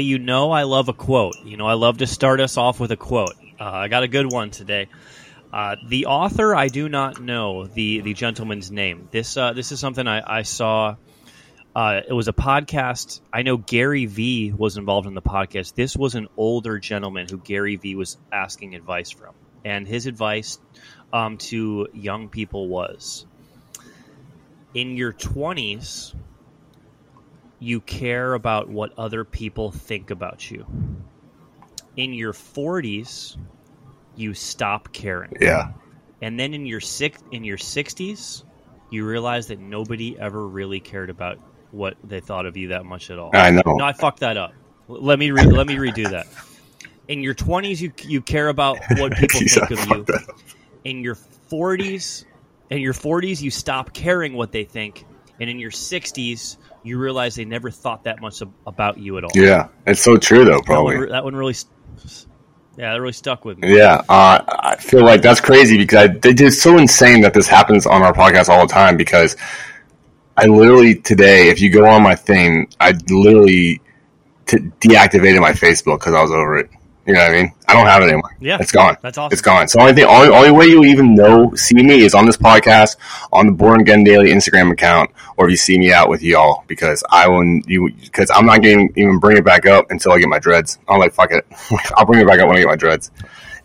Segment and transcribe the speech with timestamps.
[0.00, 1.36] you know I love a quote.
[1.44, 3.34] You know I love to start us off with a quote.
[3.60, 4.88] Uh, I got a good one today.
[5.52, 9.08] Uh, the author I do not know the the gentleman's name.
[9.12, 10.96] This uh, this is something I, I saw.
[11.76, 13.20] Uh, it was a podcast.
[13.32, 15.76] I know Gary Vee was involved in the podcast.
[15.76, 19.32] This was an older gentleman who Gary Vee was asking advice from,
[19.64, 20.58] and his advice
[21.12, 23.26] um, to young people was:
[24.74, 26.12] in your twenties,
[27.58, 30.66] you care about what other people think about you.
[31.96, 33.36] In your 40s,
[34.16, 35.36] you stop caring.
[35.40, 35.72] Yeah.
[36.20, 38.44] And then in your six in your 60s,
[38.90, 41.38] you realize that nobody ever really cared about
[41.70, 43.30] what they thought of you that much at all.
[43.34, 43.62] I know.
[43.66, 44.52] No, I fucked that up.
[44.88, 46.26] Let me re- let me redo that.
[47.08, 50.16] In your 20s, you you care about what people Jeez, think I of you.
[50.84, 51.16] In your
[51.50, 52.24] 40s,
[52.70, 55.04] in your 40s, you stop caring what they think,
[55.40, 59.24] and in your 60s, you realize they never thought that much ab- about you at
[59.24, 59.30] all.
[59.34, 60.60] Yeah, it's so true though.
[60.66, 61.06] That one, Probably.
[61.08, 61.54] that one really,
[62.76, 63.76] yeah, that really stuck with me.
[63.76, 67.48] Yeah, uh, I feel like that's crazy because I, it is so insane that this
[67.48, 68.96] happens on our podcast all the time.
[68.96, 69.36] Because
[70.36, 73.80] I literally today, if you go on my thing, I literally
[74.46, 76.70] t- deactivated my Facebook because I was over it.
[77.06, 77.52] You know what I mean?
[77.68, 78.34] I don't have it anymore.
[78.40, 78.56] Yeah.
[78.60, 78.96] it's gone.
[79.02, 79.32] That's awesome.
[79.34, 79.68] It's gone.
[79.68, 82.96] So only thing, only, only way you even know see me is on this podcast,
[83.30, 86.64] on the Born Again Daily Instagram account, or if you see me out with y'all
[86.66, 90.18] because I wouldn't you because I'm not getting even bring it back up until I
[90.18, 90.78] get my dreads.
[90.88, 91.46] I'm like fuck it,
[91.96, 93.10] I'll bring it back up when I get my dreads.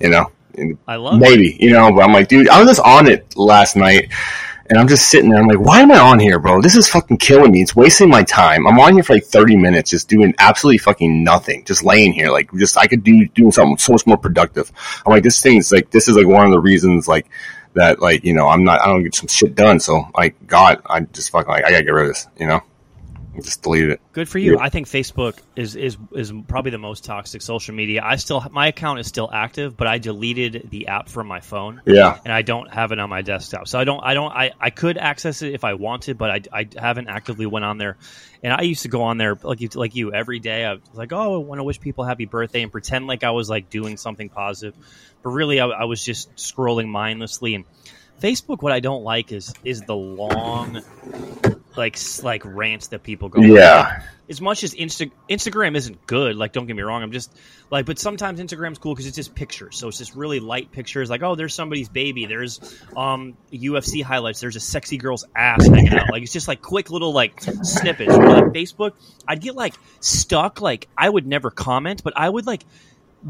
[0.02, 1.18] You know, And I love it.
[1.20, 4.12] maybe you know, but I'm like, dude, I was just on it last night.
[4.70, 5.40] And I'm just sitting there.
[5.40, 6.62] I'm like, why am I on here, bro?
[6.62, 7.62] This is fucking killing me.
[7.64, 8.68] It's wasting my time.
[8.68, 12.30] I'm on here for like 30 minutes, just doing absolutely fucking nothing, just laying here.
[12.30, 14.72] Like, just I could do doing something so much more productive.
[15.06, 17.28] I'm like, this thing's like, this is like one of the reasons, like
[17.74, 19.80] that, like you know, I'm not, I don't get some shit done.
[19.80, 22.28] So like, God, I just fucking like, I gotta get rid of this.
[22.38, 22.62] You know,
[23.40, 24.02] I just deleted it.
[24.12, 24.54] Good for you.
[24.54, 24.64] Yeah.
[24.64, 28.02] I think Facebook is, is is probably the most toxic social media.
[28.04, 31.82] I still my account is still active, but I deleted the app from my phone.
[31.86, 33.68] Yeah, and I don't have it on my desktop.
[33.68, 36.42] So I don't, I don't, I, I could access it if I wanted, but I,
[36.62, 37.98] I haven't actively went on there.
[38.44, 40.66] And I used to go on there like you, like you every day.
[40.66, 43.32] I was like, oh, I want to wish people happy birthday and pretend like I
[43.32, 44.76] was like doing something positive,
[45.24, 47.56] but really I, I was just scrolling mindlessly.
[47.56, 47.66] And
[48.22, 50.82] Facebook, what I don't like is is the long,
[51.76, 53.42] like like rants that people go.
[53.42, 57.32] yeah, As much as Insta- Instagram isn't good, like don't get me wrong, I'm just
[57.70, 59.78] like, but sometimes Instagram's cool because it's just pictures.
[59.78, 61.10] So it's just really light pictures.
[61.10, 62.26] Like, oh, there's somebody's baby.
[62.26, 62.60] There's
[62.98, 64.40] um UFC highlights.
[64.40, 66.10] There's a sexy girl's ass hanging out.
[66.12, 68.14] Like it's just like quick little like snippets.
[68.14, 68.94] Or like Facebook,
[69.28, 70.62] I'd get like stuck.
[70.62, 72.64] Like I would never comment, but I would like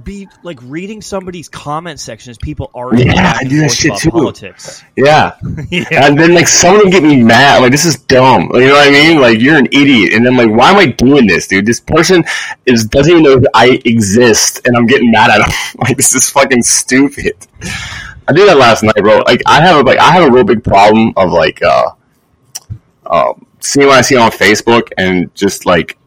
[0.04, 4.12] be like reading somebody's comment section as people argue Yeah, I do that shit too.
[4.12, 4.84] politics.
[4.96, 5.36] yeah.
[5.70, 6.06] yeah.
[6.06, 7.62] And then like some of them get me mad.
[7.62, 8.52] Like this is dumb.
[8.54, 9.20] You know what I mean?
[9.20, 10.14] Like you're an idiot.
[10.14, 11.66] And then like, why am I doing this, dude?
[11.66, 12.24] This person
[12.66, 15.56] is doesn't even know that I exist, and I'm getting mad at them.
[15.80, 17.34] like this is fucking stupid.
[18.28, 19.20] I did that last night, bro.
[19.20, 21.92] Like I have a, like I have a real big problem of like uh,
[23.08, 25.98] uh seeing what I see on Facebook and just like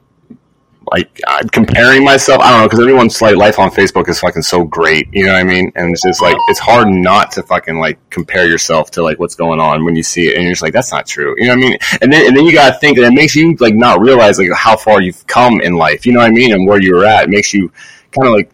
[0.93, 2.43] like I'm comparing myself.
[2.43, 5.09] I don't know because everyone's like life on Facebook is fucking so great.
[5.13, 5.73] You know what I mean?
[5.75, 9.35] And it's just like it's hard not to fucking like compare yourself to like what's
[9.35, 11.35] going on when you see it, and you're just like that's not true.
[11.39, 11.79] You know what I mean?
[12.03, 14.53] And then and then you gotta think, and it makes you like not realize like
[14.55, 16.05] how far you've come in life.
[16.05, 16.53] You know what I mean?
[16.53, 17.25] And where you're at.
[17.25, 17.73] It makes you
[18.11, 18.53] kind of like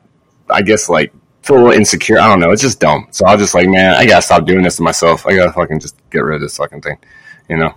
[0.49, 1.12] I guess like
[1.43, 2.20] feel a little insecure.
[2.20, 2.53] I don't know.
[2.53, 3.09] It's just dumb.
[3.10, 5.26] So I was just like, man, I gotta stop doing this to myself.
[5.26, 6.99] I gotta fucking just get rid of this fucking thing.
[7.49, 7.75] You know?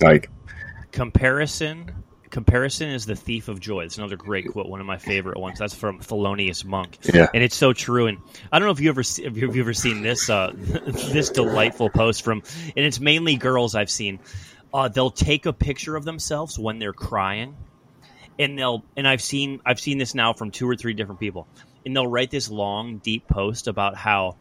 [0.00, 0.30] Like
[0.90, 1.93] comparison
[2.34, 3.84] comparison is the thief of joy.
[3.84, 5.60] It's another great quote one of my favorite ones.
[5.60, 6.98] That's from thelonious monk.
[7.04, 7.28] Yeah.
[7.32, 8.08] and it's so true.
[8.08, 8.18] And
[8.50, 11.30] i don't know if you ever have you have you ever seen this uh this
[11.30, 12.42] delightful post from
[12.76, 14.18] and it's mainly girls i've seen.
[14.72, 17.56] Uh they'll take a picture of themselves when they're crying
[18.36, 21.46] and they'll and i've seen i've seen this now from two or three different people.
[21.86, 24.36] And they'll write this long deep post about how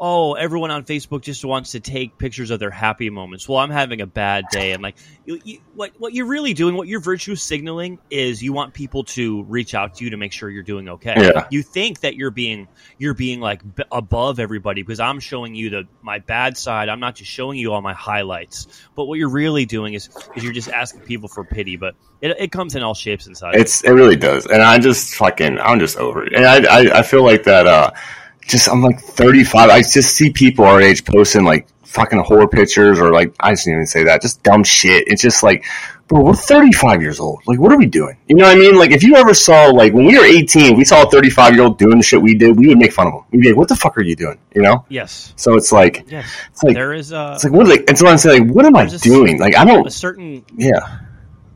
[0.00, 3.48] oh, everyone on Facebook just wants to take pictures of their happy moments.
[3.48, 4.72] Well, I'm having a bad day.
[4.72, 8.52] I'm like, you, you, what what you're really doing, what you're virtue signaling is you
[8.52, 11.14] want people to reach out to you to make sure you're doing okay.
[11.16, 11.46] Yeah.
[11.50, 12.68] You think that you're being
[12.98, 16.88] you're being like b- above everybody because I'm showing you the my bad side.
[16.88, 18.66] I'm not just showing you all my highlights.
[18.94, 21.76] But what you're really doing is is you're just asking people for pity.
[21.76, 23.60] But it, it comes in all shapes and sizes.
[23.60, 26.98] It's it really does, and I just fucking I'm just over it, and I I,
[26.98, 27.66] I feel like that.
[27.66, 27.90] uh
[28.48, 29.70] Just I'm like 35.
[29.70, 33.74] I just see people our age posting like fucking horror pictures or like I shouldn't
[33.74, 35.08] even say that, just dumb shit.
[35.08, 35.64] It's just like,
[36.06, 37.42] bro, we're 35 years old.
[37.46, 38.16] Like, what are we doing?
[38.26, 38.76] You know what I mean?
[38.76, 41.62] Like, if you ever saw like when we were 18, we saw a 35 year
[41.64, 43.20] old doing the shit we did, we would make fun of him.
[43.30, 44.38] We'd be like, what the fuck are you doing?
[44.54, 44.84] You know?
[44.88, 46.26] yes, So it's like, yes.
[46.52, 47.66] it's like, there is a it's like what?
[47.68, 49.38] Like, and so I'm saying, like, what am I doing?
[49.38, 49.86] Like, I don't.
[49.86, 51.00] a certain Yeah.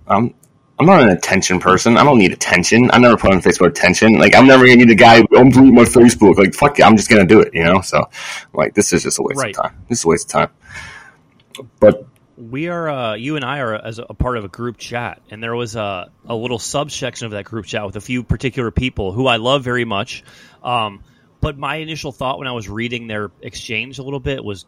[0.07, 0.35] Um.
[0.79, 1.97] I'm not an attention person.
[1.97, 2.91] I don't need attention.
[2.93, 4.19] I never put on Facebook attention.
[4.19, 5.19] Like I'm never gonna need the guy.
[5.37, 6.37] I'm deleting my Facebook.
[6.39, 7.55] Like fuck it, I'm just gonna do it.
[7.55, 7.81] You know.
[7.83, 8.09] So
[8.53, 9.57] like this is just a waste Right.
[9.57, 9.85] of time.
[9.89, 11.67] This is a waste of time.
[11.79, 12.07] But
[12.39, 15.21] We are, uh, you and I are as a, a part of a group chat,
[15.31, 18.71] and there was a, a little subsection of that group chat with a few particular
[18.71, 20.25] people who I love very much.
[20.65, 21.05] Um,
[21.41, 24.65] but my initial thought when I was reading their exchange a little bit was,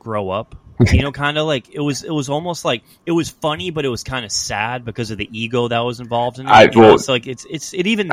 [0.00, 0.56] "Grow up."
[0.90, 2.02] You know, kind of like it was.
[2.02, 5.18] It was almost like it was funny, but it was kind of sad because of
[5.18, 6.50] the ego that was involved in it.
[6.50, 8.12] I- well- so like it's it's it even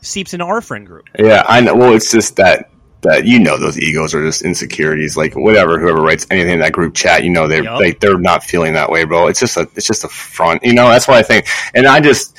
[0.00, 1.06] seeps into our friend group.
[1.18, 1.74] Yeah, I know.
[1.74, 2.70] Well, it's just that
[3.02, 5.16] that you know those egos are just insecurities.
[5.16, 7.80] Like whatever, whoever writes anything in that group chat, you know they're Yup.
[7.80, 9.28] they, they're not feeling that way, bro.
[9.28, 10.62] It's just a it's just a front.
[10.64, 11.46] You know, that's what I think.
[11.74, 12.36] And I just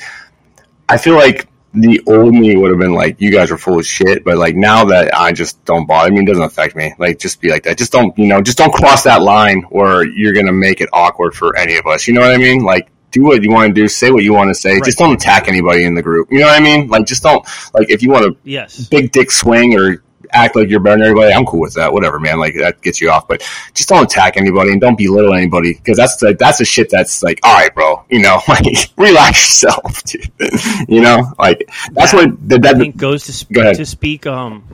[0.88, 3.86] I feel like the old me would have been like, you guys are full of
[3.86, 4.24] shit.
[4.24, 6.94] But like now that I just don't bother I me, it doesn't affect me.
[6.98, 7.78] Like just be like that.
[7.78, 11.34] Just don't you know, just don't cross that line where you're gonna make it awkward
[11.34, 12.08] for any of us.
[12.08, 12.64] You know what I mean?
[12.64, 14.74] Like do what you want to do, say what you want to say.
[14.74, 14.84] Right.
[14.84, 16.30] Just don't attack anybody in the group.
[16.30, 16.88] You know what I mean?
[16.88, 17.44] Like just don't
[17.74, 18.88] like if you want to Yes.
[18.88, 20.02] big dick swing or
[20.32, 21.92] act like you're better than everybody, I'm cool with that.
[21.92, 22.38] Whatever, man.
[22.38, 23.42] Like that gets you off, but
[23.74, 27.22] just don't attack anybody and don't belittle anybody because that's like that's the shit that's
[27.22, 28.04] like, all right, bro.
[28.10, 28.64] You know, like
[28.96, 30.28] relax yourself, dude.
[30.88, 32.26] you know, like that's Yeah.
[32.26, 34.26] what that, I think goes to sp- Go to speak.
[34.26, 34.64] Um,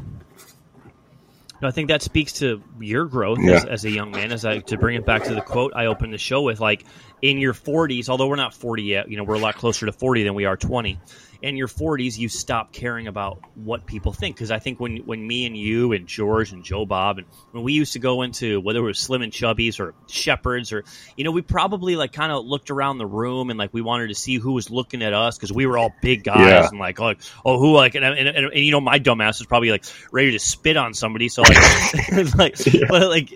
[1.62, 3.54] no, I think that speaks to your growth Yeah.
[3.56, 4.30] as, as a young man.
[4.30, 6.84] As I to bring it back to the quote I opened the show with, like
[7.22, 9.92] in your 40s, although we're not 40 yet, you know, we're a lot closer to
[9.92, 10.98] 40 than we are 20.
[11.42, 14.36] In your 40s, you stop caring about what people think.
[14.36, 17.62] Because I think when when me and you and George and Joe Bob and when
[17.62, 20.84] we used to go into whether it was Slim and Chubbies or Shephard's or
[21.16, 24.08] you know we probably like kind of looked around the room and like we wanted
[24.08, 26.68] to see who was looking at us because we were all big guys Yeah.
[26.68, 29.38] and like oh, like oh who like and, and, and, and you know my dumbass
[29.38, 31.28] was probably like ready to spit on somebody.
[31.28, 32.56] So like like
[32.88, 33.32] but like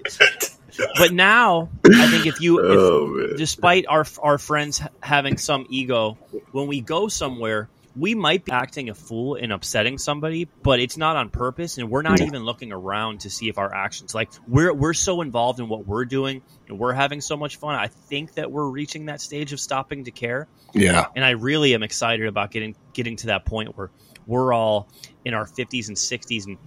[0.96, 6.17] but now I think if you if, Oh, despite our our friends having some ego
[6.53, 10.96] when we go somewhere we might be acting a fool and upsetting somebody but it's
[10.96, 12.26] not on purpose and we're not Yeah.
[12.26, 15.87] even looking around to see if our actions like we're we're so involved in what
[15.87, 19.52] we're doing and we're having so much fun i think that we're reaching that stage
[19.52, 23.44] of stopping to care yeah, and I really am excited about getting getting to that
[23.44, 23.90] point where
[24.26, 24.88] we're all
[25.25, 26.58] in our 50s and 60s and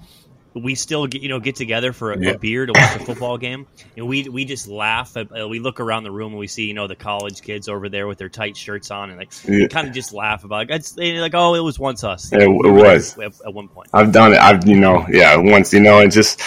[0.53, 2.31] we still get you know get together for a, Yeah.
[2.31, 3.65] a beer to watch a football game
[3.97, 6.65] and we we just laugh at, uh, we look around the room and we see
[6.65, 9.67] you know the college kids over there with their tight shirts on and like Yeah.
[9.67, 10.75] kind of just laugh about it.
[10.75, 13.17] It's like oh it was once us It- We it was.
[13.17, 14.39] at, at one point I've done it.
[14.39, 16.39] I've you know, yeah, once you know, it just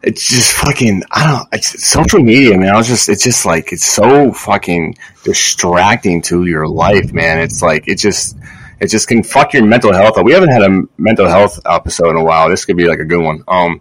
[0.00, 1.02] it's just fucking.
[1.10, 1.48] I don't.
[1.52, 2.72] It's social media, man.
[2.72, 3.08] I was just.
[3.08, 4.94] It's just like it's so fucking
[5.24, 7.38] distracting to your life, man.
[7.40, 8.36] It's like it just.
[8.80, 10.24] It just can fuck your mental health up.
[10.24, 12.48] We haven't had a mental health episode in a while.
[12.48, 13.42] This could be like a good one.
[13.48, 13.80] Um,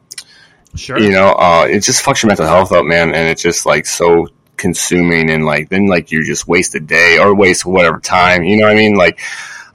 [0.76, 3.66] sure you know, uh, it just fucks your mental health up, man, and it's just
[3.66, 8.00] like so consuming, and like then like you just waste a day or waste whatever
[8.00, 8.44] time.
[8.44, 8.96] You know what I mean?
[8.96, 9.20] Like,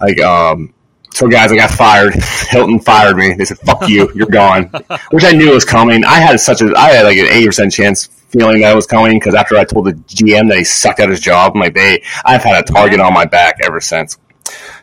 [0.01, 0.75] like um.
[1.15, 2.15] So guys, I got fired.
[2.49, 3.35] Hilton fired me.
[3.35, 4.65] They said, "Fuck you, you're gone,"
[5.11, 6.05] which I knew was coming.
[6.05, 8.87] I had such a, I had like an eighty percent chance feeling that it was
[8.87, 11.75] coming because after I told the GM that he sucked at his job, I'm like,
[11.75, 14.19] they, I've had a target on my back ever since.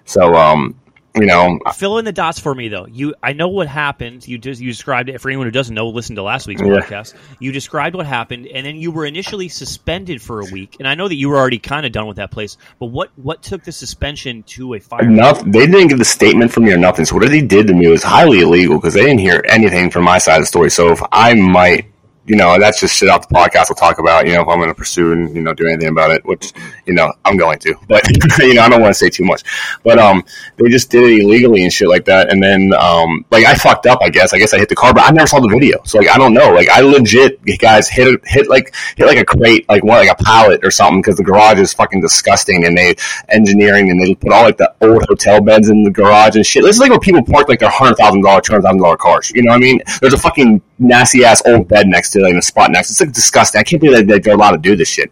[0.09, 0.75] So, um,
[1.15, 2.85] you know, Fill in the dots for me, though.
[2.87, 4.27] You, I know what happened.
[4.27, 5.87] You just you described it for anyone who doesn't know.
[5.89, 6.67] Listen to last week's Yeah.
[6.79, 7.13] podcast.
[7.39, 10.77] You described what happened, and then you were initially suspended for a week.
[10.79, 12.57] And I know that you were already kind of done with that place.
[12.79, 15.03] But what what took the suspension to a fire?
[15.03, 15.51] Nothing.
[15.51, 17.05] They didn't give the statement from me or nothing.
[17.05, 20.03] So whatever they did to me was highly illegal because they didn't hear anything from
[20.05, 20.69] my side of the story.
[20.71, 21.85] So if I might,
[22.29, 23.65] you know, that's just shit off the podcast.
[23.69, 25.87] We'll talk about, you know, if I'm going to pursue and you know do anything
[25.87, 26.53] about it, which
[26.85, 27.73] you know I'm going to.
[27.87, 28.03] But
[28.39, 29.41] you know, I don't want to say too much.
[29.83, 30.23] But um,
[30.57, 32.31] they just did it illegally and shit like that.
[32.31, 33.99] And then um, like I fucked up.
[34.03, 34.31] I guess.
[34.31, 35.81] I guess I hit the car, but I never saw the video.
[35.85, 36.51] So like I don't know.
[36.51, 40.11] Like I legit guys hit it, hit like hit like a crate, like one like
[40.11, 42.93] a pallet or something because the garage is fucking disgusting and they
[43.29, 46.63] engineering and they put all like the old hotel beds in the garage and shit.
[46.63, 48.97] This is like where people park like their hundred thousand dollar, two hundred thousand dollar
[48.97, 49.31] cars.
[49.31, 49.81] You know what I mean?
[49.99, 52.89] There's a fucking nasty ass old bed next to like in a spot next.
[52.89, 53.59] It's like disgusting.
[53.59, 55.11] I can't believe that they're allowed to do this shit.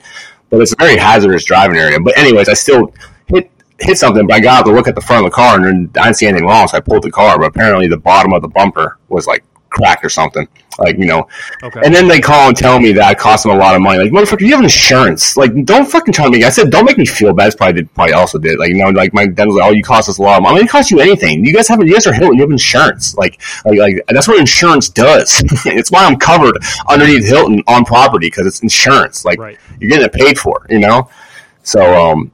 [0.50, 2.00] But it's a very hazardous driving area.
[2.00, 2.94] But anyways, I still
[3.28, 5.96] hit hit something, but I got to look at the front of the car and
[5.98, 7.38] I didn't see anything wrong, so I pulled the car.
[7.38, 10.48] But apparently, the bottom of the bumper was like cracked or something.
[10.80, 11.28] Like you know,
[11.64, 11.82] Okay.
[11.84, 13.98] and then they call and tell me that I cost them a lot of money.
[13.98, 15.36] Like, motherfucker, you have insurance.
[15.36, 16.44] Like, don't fucking try to make.
[16.44, 17.46] I said, don't make me feel bad.
[17.46, 18.60] That's probably did, probably also did.
[18.60, 20.44] Like, you know, like my dad was like, oh, you cost us a lot of
[20.44, 20.54] money.
[20.54, 21.44] I mean, it cost you anything.
[21.44, 22.36] You guys have, you guys are Hilton.
[22.36, 23.16] You have insurance.
[23.16, 25.42] Like, like, like that's what insurance does.
[25.66, 26.56] it's why I'm covered
[26.88, 29.26] underneath Hilton on property because it's insurance.
[29.26, 29.58] Like, Right.
[29.80, 30.64] you're getting it paid for.
[30.70, 31.10] You know.
[31.64, 31.82] So,
[32.12, 32.32] um,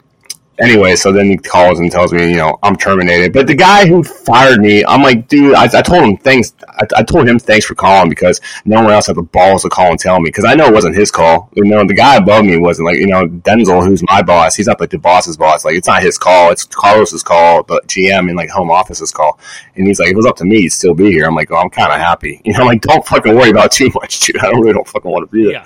[0.60, 3.34] anyway, so then he calls and tells me, you know, I'm terminated.
[3.34, 6.54] But the guy who fired me, I'm like, dude, I, I told him thanks.
[6.68, 9.70] I, I, told him thanks for calling because no one else had the balls to
[9.70, 11.50] call and tell me because I know it wasn't his call.
[11.56, 14.56] You know, the guy above me wasn't like, you know, Denzel, who's my boss.
[14.56, 15.66] He's not like the boss's boss.
[15.66, 16.52] Like, it's not his call.
[16.52, 19.40] It's Carlos's call, the GM and like home office's call.
[19.76, 21.26] And he's like, if it was up to me, he'd still be here.
[21.26, 22.42] I'm like, oh, I'm kind of happy.
[22.54, 24.38] You know, I'm like, don't fucking worry about too much, dude.
[24.44, 25.54] I really don't fucking want to be there.
[25.54, 25.66] Yeah.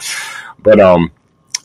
[0.59, 1.11] But um,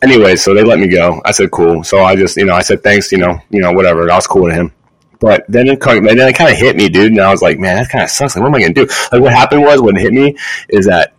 [0.03, 1.23] anyway, so they let me go.
[1.25, 1.85] I said, cool.
[1.85, 4.11] So I just, you know, I said, thanks, you know, you know, whatever.
[4.11, 4.73] I was cool to him.
[5.21, 7.13] But then it, then it kind of hit me, dude.
[7.13, 8.35] And I was like, man, that kind of sucks.
[8.35, 8.93] Like, what am I going to do?
[9.13, 10.37] Like, what happened was, what hit me
[10.69, 11.15] is that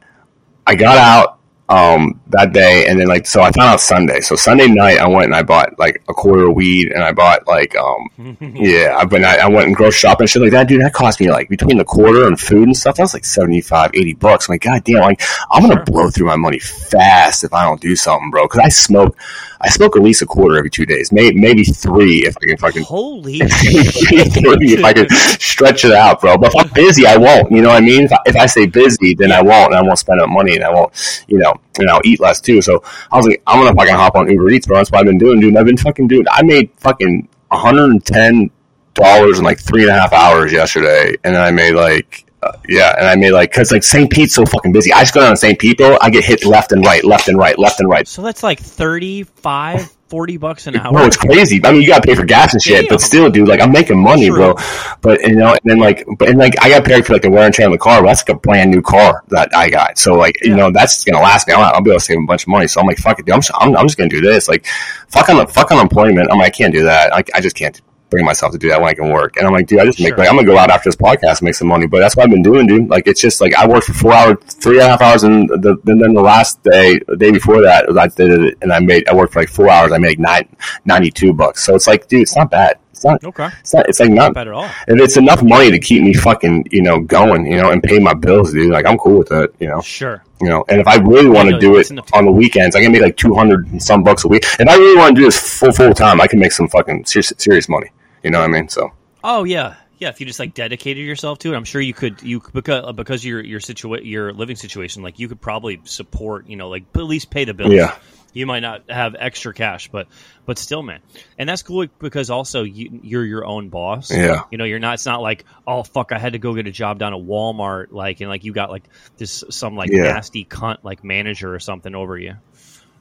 [0.68, 1.40] I got out
[1.74, 4.20] um, that day, and then like so I found out Sunday.
[4.20, 7.12] So Sunday night, I went and I bought like a quarter of weed, and I
[7.12, 10.52] bought like um, yeah, I, but I, I went and grocery shopping and shit like
[10.52, 10.68] that.
[10.68, 12.98] Dude, that cost me like between the quarter and food and stuff.
[12.98, 14.48] That was like 75, 80 bucks.
[14.48, 17.82] I'm like, god damn, like I'm gonna blow through my money fast if I don't
[17.82, 18.46] do something, bro.
[18.46, 19.18] Because I smoke.
[19.64, 22.58] I smoke at least a quarter every two days, maybe maybe three if I can
[22.58, 26.38] fucking holy if I can stretch it out, bro.
[26.38, 27.52] But if I'm busy, I won't.
[27.52, 28.04] You know what I mean?
[28.04, 30.56] If I, if I stay busy, then I won't, and I won't spend up money,
[30.56, 30.92] and I won't,
[31.28, 32.62] you know, and I'll eat less too.
[32.62, 34.78] So I was like, I'm gonna fucking hop on Uber Eats, bro.
[34.78, 35.56] That's what I've been doing, dude.
[35.56, 36.26] I've been fucking doing.
[36.30, 38.52] I made fucking 110
[38.96, 42.58] dollars in like three and a half hours yesterday, and then I made like uh,
[42.68, 44.10] yeah, and I made like because like St.
[44.10, 44.92] Pete's so fucking busy.
[44.92, 45.58] I just go down to St.
[45.58, 45.98] Pete though.
[46.02, 48.08] I get hit left and right, left and right, left and right.
[48.08, 50.92] So that's like 35, 40 bucks an hour.
[50.92, 51.60] No, it's crazy.
[51.64, 52.90] I mean, you gotta pay for gas and shit, Damn.
[52.90, 54.54] but still, dude, like I'm making money, True.
[54.54, 54.56] bro.
[55.02, 57.30] But you know, and then like, but and like I got paid for like the
[57.30, 58.02] wear and tear on the car.
[58.02, 59.98] But that's like a brand new car that I got.
[59.98, 60.50] So like, yeah.
[60.50, 61.54] you know, that's gonna last me.
[61.54, 62.68] I'll, I'll, be able to save a bunch of money.
[62.68, 63.36] So I'm like, fuck it, dude.
[63.36, 64.48] I'm, I'm, I'm just gonna do this.
[64.48, 64.66] Like,
[65.08, 66.32] fuck on the fuck unemployment.
[66.32, 67.14] I'm like, I can't do that.
[67.14, 67.80] I, I just can't
[68.14, 69.38] bring myself to do that when I can work.
[69.38, 71.40] And I'm like, dude, I just make like I'm gonna go out after this podcast
[71.40, 71.88] and make some money.
[71.88, 72.90] But that's what I've been doing, dude.
[72.90, 75.50] Like it's just like I worked for four hours, three and a half hours, and
[75.50, 78.80] the, and then the last day, the day before that, I did it, and I
[78.80, 79.92] made I worked for like four hours.
[79.92, 80.48] I made nine,
[80.86, 81.64] 92 bucks.
[81.64, 82.78] So it's like, dude, it's not bad.
[82.92, 83.50] It's not okay.
[83.60, 83.90] It's not.
[83.90, 84.66] It's like not, not bad at all.
[84.88, 87.98] If it's enough money to keep me fucking, you know, going, you know, and pay
[88.00, 88.72] my bills, dude.
[88.72, 89.82] Like I'm cool with that, you know.
[89.82, 90.24] Sure.
[90.40, 92.92] You know, and if I really want to do it on the weekends, I can
[92.92, 94.44] make like two hundred some bucks a week.
[94.60, 97.06] If I really want to do this full full time, I can make some fucking
[97.06, 97.90] serious, serious money.
[98.24, 98.70] You know what I mean?
[98.70, 98.92] So.
[99.24, 100.10] Oh yeah, yeah.
[100.10, 102.22] If you just like dedicated yourself to it, I'm sure you could.
[102.24, 106.48] You because uh, because your your situa- your living situation, like you could probably support.
[106.48, 107.74] You know, like at least pay the bills.
[107.74, 107.96] Yeah.
[108.36, 110.08] You might not have extra cash, but
[110.48, 111.02] but still, man,
[111.38, 114.10] and that's cool because also you, you're your own boss.
[114.10, 114.96] Yeah, you know, you're not.
[114.96, 117.92] It's not like oh fuck, I had to go get a job down at Walmart,
[117.92, 118.86] like and like you got like
[119.18, 120.14] this some like yeah.
[120.14, 122.34] nasty cunt like manager or something over you.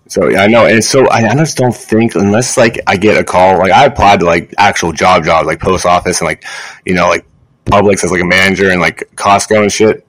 [0.08, 3.16] So yeah, I know, and so I, I just don't think unless like I get
[3.16, 6.44] a call, like I applied to like actual job jobs, like post office and like
[6.84, 7.24] you know like
[7.64, 10.06] Publix as like a manager and like Costco and shit.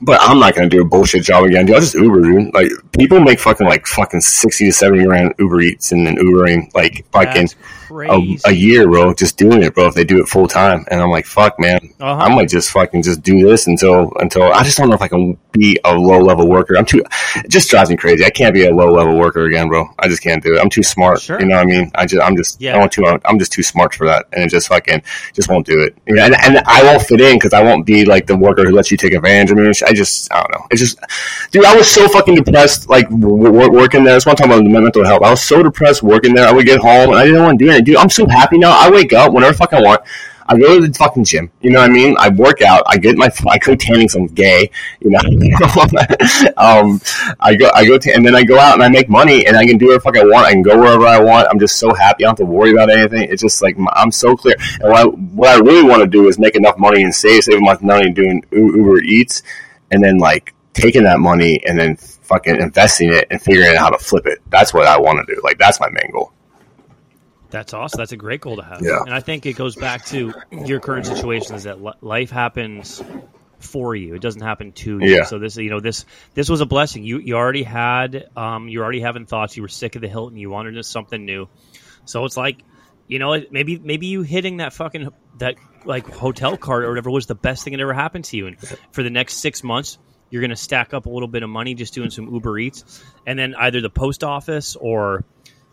[0.00, 1.66] But I'm not gonna do a bullshit job again.
[1.66, 2.54] Dude, I'll just Uber, dude.
[2.54, 6.74] Like people make fucking like fucking sixty to seventy grand Uber Eats and then Ubering
[6.74, 7.48] like fucking
[7.90, 9.14] a, a, year, bro.
[9.14, 9.86] Just doing it, bro.
[9.86, 11.92] If they do it full time, and I'm like, fuck, man.
[12.00, 12.24] Uh-huh.
[12.24, 15.08] I might just fucking just do this until until I just don't know if I
[15.08, 16.76] can be a low level worker.
[16.76, 17.04] I'm too.
[17.36, 18.24] It just drives me crazy.
[18.24, 19.88] I can't be a low level worker again, bro.
[19.98, 20.60] I just can't do it.
[20.60, 21.20] I'm too smart.
[21.20, 21.40] Sure.
[21.40, 21.90] You know what I mean?
[21.94, 22.74] I just I'm just yeah.
[22.74, 23.20] I want to.
[23.24, 25.96] I'm just too smart for that, and it just fucking just won't do it.
[26.06, 28.64] You know, and, and I won't fit in because I won't be like the worker
[28.64, 29.68] who lets you take advantage of me.
[29.86, 30.66] I just I don't know.
[30.70, 30.98] It's just,
[31.50, 31.64] dude.
[31.64, 34.14] I was so fucking depressed, like w- working there.
[34.14, 35.22] That's one time about my mental health.
[35.22, 36.46] I was so depressed working there.
[36.46, 37.81] I would get home and I didn't want to do anything.
[37.84, 38.70] Dude, I'm so happy now.
[38.70, 40.02] I wake up whenever fuck I want.
[40.46, 41.50] I go to the fucking gym.
[41.60, 42.16] You know what I mean?
[42.18, 42.82] I work out.
[42.86, 43.30] I get my.
[43.48, 44.70] I go tanning some gay.
[45.00, 45.18] You know.
[46.56, 47.00] um,
[47.40, 47.70] I go.
[47.74, 49.78] I go to, and then I go out and I make money and I can
[49.78, 50.46] do whatever fuck I want.
[50.46, 51.48] I can go wherever I want.
[51.50, 52.24] I'm just so happy.
[52.24, 53.28] I don't have to worry about anything.
[53.30, 54.56] It's just like I'm so clear.
[54.80, 57.44] And what I, what I really want to do is make enough money and save,
[57.44, 59.42] save enough money doing Uber Eats,
[59.90, 63.90] and then like taking that money and then fucking investing it and figuring out how
[63.90, 64.40] to flip it.
[64.48, 65.40] That's what I want to do.
[65.42, 66.32] Like that's my main goal.
[67.52, 67.98] That's awesome.
[67.98, 68.80] That's a great goal to have.
[68.82, 69.02] Yeah.
[69.04, 73.02] And I think it goes back to your current situation is that life happens
[73.58, 74.14] for you.
[74.14, 75.16] It doesn't happen to you.
[75.16, 75.24] Yeah.
[75.24, 77.04] So this, you know, this this was a blessing.
[77.04, 79.54] You you already had, um, you already having thoughts.
[79.56, 80.38] You were sick of the Hilton.
[80.38, 81.48] You wanted something new.
[82.06, 82.64] So it's like,
[83.06, 87.26] you know, maybe maybe you hitting that fucking that like hotel card or whatever was
[87.26, 88.46] the best thing that ever happened to you.
[88.46, 88.58] And
[88.92, 89.98] for the next six months,
[90.30, 93.04] you're going to stack up a little bit of money just doing some Uber Eats,
[93.26, 95.24] and then either the post office or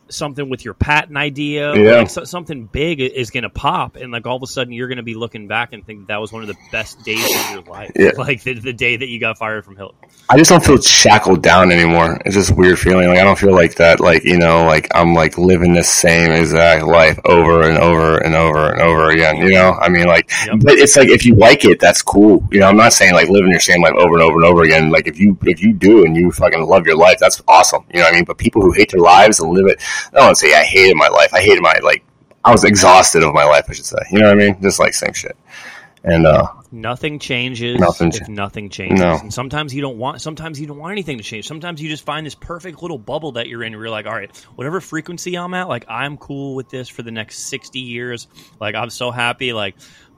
[0.09, 1.97] something with your patent idea, yeah.
[1.97, 4.87] like so, something big is going to pop, and like all of a sudden you're
[4.87, 7.23] going to be looking back and think that, that was one of the best days
[7.23, 8.11] of your life, yeah.
[8.17, 9.97] like the, the, day that you got fired from Hilton.
[10.29, 12.21] I just don't feel shackled down anymore.
[12.25, 13.07] It's just weird feeling.
[13.07, 13.99] Like I don't feel like that.
[13.99, 18.35] Like you know, like I'm like living the same exact life over and over and
[18.35, 19.37] over and over again.
[19.37, 20.59] You know, I mean, like, yep.
[20.61, 22.47] but it's like if you like it, that's cool.
[22.51, 24.63] You know, I'm not saying like living your same life over and over and over
[24.63, 24.89] again.
[24.89, 27.85] Like if you if you do and you fucking love your life, that's awesome.
[27.93, 28.25] You know what I mean?
[28.25, 30.63] But people who hate their lives and live it I don't want to say I
[30.63, 31.33] hated my life.
[31.33, 32.03] I hated my like
[32.43, 33.97] I was exhausted of my life, I should say.
[34.11, 34.61] You know what I mean?
[34.61, 35.37] Just like same shit.
[36.03, 38.99] And uh, Nothing changes Nothing if nothing changes.
[38.99, 39.17] No.
[39.17, 41.47] And sometimes you don't want sometimes you don't want anything to change.
[41.47, 44.13] Sometimes you just find this perfect little bubble that you're in where you're like, all
[44.13, 48.27] right, whatever frequency I'm at, like I'm cool with this for the next sixty years.
[48.59, 49.51] Like I'm so happy.
[49.51, 49.75] Like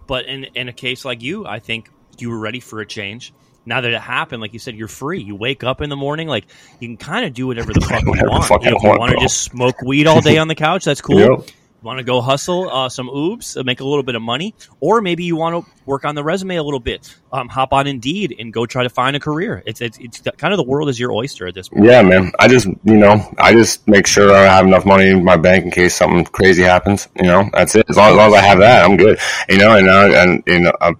[0.07, 3.33] but in in a case like you, I think you were ready for a change.
[3.65, 5.21] Now that it happened, like you said, you're free.
[5.21, 6.45] You wake up in the morning, like
[6.79, 8.45] you can kind of do whatever the fuck you Whatever the want.
[8.45, 10.85] fuck You know, if you want, to just smoke weed all day on the couch,
[10.85, 11.19] that's cool.
[11.19, 11.49] Yep.
[11.83, 15.01] Want to go hustle uh, some oobs, uh, make a little bit of money, or
[15.01, 17.15] maybe you want to work on the resume a little bit.
[17.33, 19.63] Um, hop on Indeed and go try to find a career.
[19.65, 21.85] It's it's, it's kind of the world is your oyster at this point.
[21.85, 22.33] Yeah, man.
[22.37, 25.65] I just, you know, I just make sure I have enough money in my bank
[25.65, 27.07] in case something crazy happens.
[27.15, 27.87] You know, that's it.
[27.89, 29.17] As long as, long as I have that, I'm good.
[29.49, 30.93] You know, and uh, and you know, uh,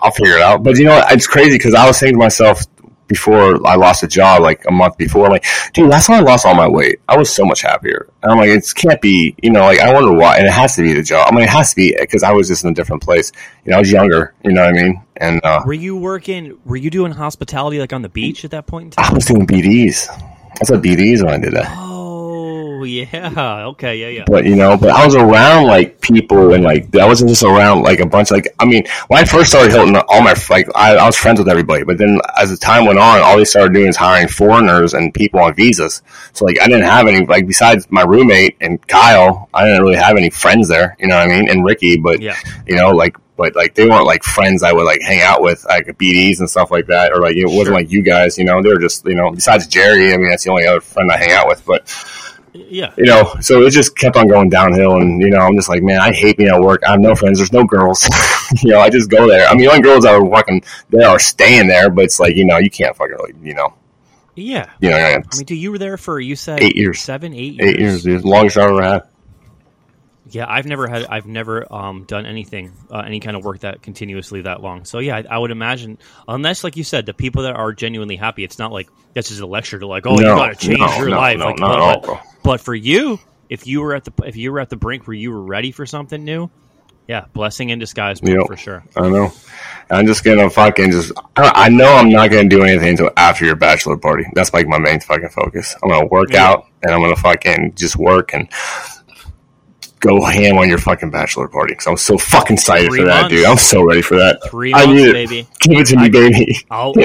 [0.00, 0.62] I'll figure it out.
[0.62, 2.62] But you know, it's crazy because I was saying to myself
[3.08, 6.44] before I lost a job, like a month before, like, dude, last time I lost
[6.44, 8.08] all my weight, I was so much happier.
[8.22, 10.76] And I'm like, it can't be, you know, like I wonder why, and it has
[10.76, 11.26] to be the job.
[11.28, 13.32] I mean, it has to be because I was just in a different place.
[13.64, 14.34] You know, I was younger.
[14.44, 15.02] You know what I mean?
[15.16, 16.58] And uh, Were you working?
[16.64, 19.10] Were you doing hospitality like on the beach at that point in time?
[19.10, 20.08] I was doing BDs.
[20.10, 21.66] I was at BDs when I did that.
[21.76, 21.97] Oh
[22.80, 24.24] Oh, yeah, okay, yeah, yeah.
[24.28, 27.82] but you know, but I was around like people and like I wasn't just around
[27.82, 28.30] like a bunch.
[28.30, 31.40] Like I mean, when I first started Hilton, all my like I, I was friends
[31.40, 31.82] with everybody.
[31.82, 35.12] But then as the time went on, all they started doing is hiring foreigners and
[35.12, 36.02] people on visas.
[36.34, 39.96] So like I didn't have any like besides my roommate and Kyle, I didn't really
[39.96, 40.96] have any friends there.
[41.00, 41.48] You know what I mean?
[41.50, 42.36] And Ricky, but Yeah.
[42.66, 43.16] you know like.
[43.36, 46.50] But like they weren't like friends I would like hang out with like BDs and
[46.50, 47.74] stuff like that, or like it wasn't Sure.
[47.74, 48.60] like you guys, you know.
[48.60, 51.18] They were just you know besides Jerry, I mean that's the only other friend I
[51.18, 51.64] hang out with.
[51.64, 51.88] But
[52.68, 54.96] Yeah, you know, so it just kept on going downhill.
[54.96, 56.82] And, you know, I'm just like, man, I hate being at work.
[56.86, 57.38] I have no friends.
[57.38, 58.08] There's no girls.
[58.62, 59.46] you know, I just go there.
[59.46, 62.36] I mean, the only girls that are fucking there are staying there, but it's like,
[62.36, 63.74] you know, you can't fucking really, you know,
[64.34, 64.70] yeah.
[64.80, 67.00] you know, I mean, dude, you were there for you said Eight years.
[67.00, 67.68] seven, eight years.
[67.68, 68.24] eight years, dude.
[68.24, 69.02] Longest I've ever had.
[70.30, 73.82] Yeah, I've never had, I've never um, done anything, uh, any kind of work that
[73.82, 74.84] continuously that long.
[74.84, 78.16] So yeah, I, I would imagine, unless like you said, the people that are genuinely
[78.16, 80.78] happy, it's not like this is a lecture to like, oh, you got to change
[80.80, 81.38] no, your no, life.
[81.38, 82.18] no, like, not but, at all, but- bro.
[82.42, 83.18] but for you,
[83.48, 85.72] if you were at the if you were at the brink where you were ready
[85.72, 86.50] for something new,
[87.06, 88.46] yeah, blessing in disguise, bro, Yep.
[88.48, 88.84] for sure.
[88.94, 89.32] I know.
[89.90, 91.12] I'm just gonna fucking just.
[91.34, 94.26] I I know I'm not gonna do anything until after your bachelor party.
[94.34, 95.74] That's like my main fucking focus.
[95.82, 96.46] I'm gonna work Yeah.
[96.46, 98.52] out and I'm gonna fucking just work and
[100.00, 103.22] go ham on your fucking bachelor party because I'm so fucking excited Three for that,
[103.22, 103.36] months.
[103.36, 103.46] dude.
[103.46, 104.40] I'm so ready for that.
[104.50, 105.12] Three I months, need it.
[105.12, 105.46] baby.
[105.60, 106.56] Give it to me, I- baby.
[106.70, 106.94] I'll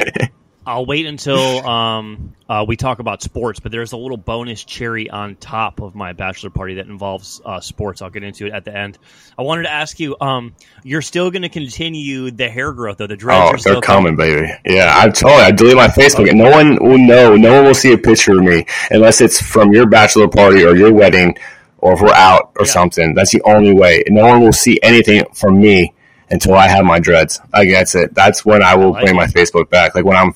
[0.66, 5.10] I'll wait until um, uh, we talk about sports, but there's a little bonus cherry
[5.10, 8.00] on top of my bachelor party that involves uh, sports.
[8.00, 8.96] I'll get into it at the end.
[9.36, 13.06] I wanted to ask you, um, you're still going to continue the hair growth, though
[13.06, 14.50] the dreads Oh, are still they're coming, baby.
[14.64, 17.36] Yeah, I told you, I deleted my Facebook, and no one will know.
[17.36, 20.74] No one will see a picture of me unless it's from your bachelor party or
[20.74, 21.36] your wedding,
[21.84, 22.72] or if we're out or Yeah.
[22.72, 23.14] something.
[23.14, 24.02] That's the only way.
[24.08, 25.92] No one will see anything from me
[26.30, 27.40] until I have my dreads.
[27.52, 28.14] Like that's it.
[28.14, 29.18] That's when I will I like bring it.
[29.18, 29.94] my Facebook back.
[29.94, 30.32] Like when I'm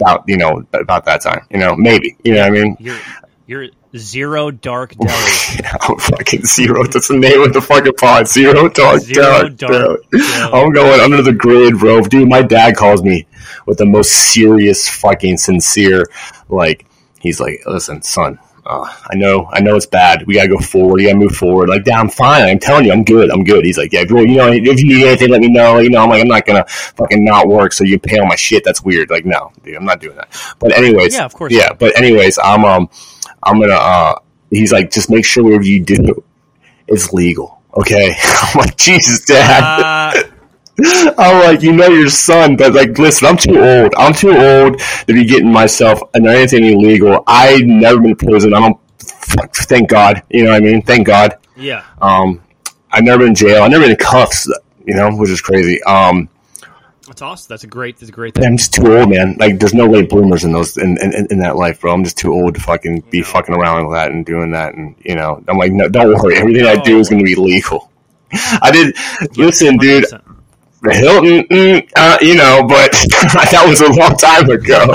[0.00, 1.46] about, you know, about that time.
[1.50, 2.16] You know, maybe.
[2.24, 2.76] You know what I mean?
[2.80, 2.98] You're
[3.46, 5.78] you're zero dark Delli.
[5.88, 6.84] I'm fucking zero.
[6.84, 8.26] That's the name of the fucking pod.
[8.28, 9.56] Zero dark Zero dark.
[9.56, 10.00] dark.
[10.52, 12.00] I'm going under the grid, bro.
[12.02, 13.26] Dude, my dad calls me
[13.66, 16.04] with the most serious, fucking sincere,
[16.48, 16.86] like
[17.20, 20.26] he's like, "Listen, son, uh, I know, I know it's bad.
[20.26, 21.00] We gotta go forward.
[21.00, 22.42] You gotta move forward." Like, "Dad, I'm fine.
[22.48, 23.30] I'm telling you, I'm good.
[23.30, 25.78] I'm good." He's like, "Yeah, well, you know, if you need anything, let me know."
[25.78, 28.36] You know, I'm like, "I'm not gonna fucking not work so you pay all my
[28.36, 28.62] shit.
[28.64, 30.28] That's weird." Like, no, dude, I'm not doing that.
[30.58, 31.52] But anyways, Yeah, of course.
[31.52, 31.72] yeah.
[31.72, 32.88] But anyways, I'm um,
[33.42, 34.14] I'm gonna uh,
[34.50, 36.22] he's like, just make sure whatever you do,
[36.86, 37.60] it's legal.
[37.76, 38.14] Okay.
[38.24, 40.14] I'm like, Jesus, Dad.
[40.16, 40.22] Uh,
[41.18, 43.92] I'm like, you know your son, but like, listen, I'm too old.
[43.96, 47.24] I'm too old to be getting myself into anything illegal.
[47.26, 48.54] I've never been to prison.
[48.54, 48.80] I don't.
[48.98, 50.22] Fuck thank God.
[50.30, 50.82] You know what I mean?
[50.82, 51.36] Thank God.
[51.56, 52.40] yeah, Um,
[52.90, 53.62] I've never been in jail.
[53.62, 54.48] I've never been in cuffs.
[54.86, 55.82] You know, which is crazy.
[55.82, 56.28] Um,
[57.06, 57.46] that's awesome.
[57.48, 57.98] That's a great.
[57.98, 58.44] That's a great thing.
[58.44, 59.36] I'm just too old, man.
[59.38, 61.92] Like, there's no late bloomers in those in, in, in that life, bro.
[61.92, 63.24] I'm just too old to fucking be No.
[63.24, 64.74] fucking around with that and doing that.
[64.74, 66.36] And you know, I'm like, no, don't worry.
[66.36, 67.90] Everything I do is going to be legal.
[68.32, 68.96] I did.
[69.36, 70.04] Listen, dude.
[70.88, 70.92] 100%.
[70.92, 72.92] The Hilton, mm, uh, you know, but
[73.50, 74.86] that was a long time ago.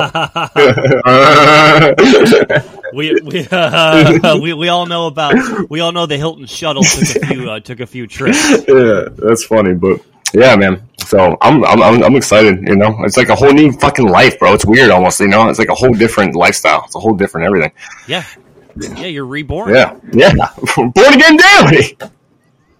[2.94, 7.24] we we, uh, we we all know about we all know the Hilton shuttle took
[7.24, 8.52] a few uh, took a few trips.
[8.68, 10.00] yeah, that's funny, but
[10.34, 10.88] yeah, man.
[11.06, 12.68] So I'm, I'm I'm I'm excited.
[12.68, 14.54] You know, it's like a whole new fucking life, bro.
[14.54, 15.20] It's weird, almost.
[15.20, 16.84] You know, it's like a whole different lifestyle.
[16.86, 17.72] It's a whole different everything.
[18.08, 18.26] Yeah,
[18.76, 19.74] yeah, you're reborn.
[19.74, 20.34] Yeah, yeah.
[20.76, 21.98] Born again daily.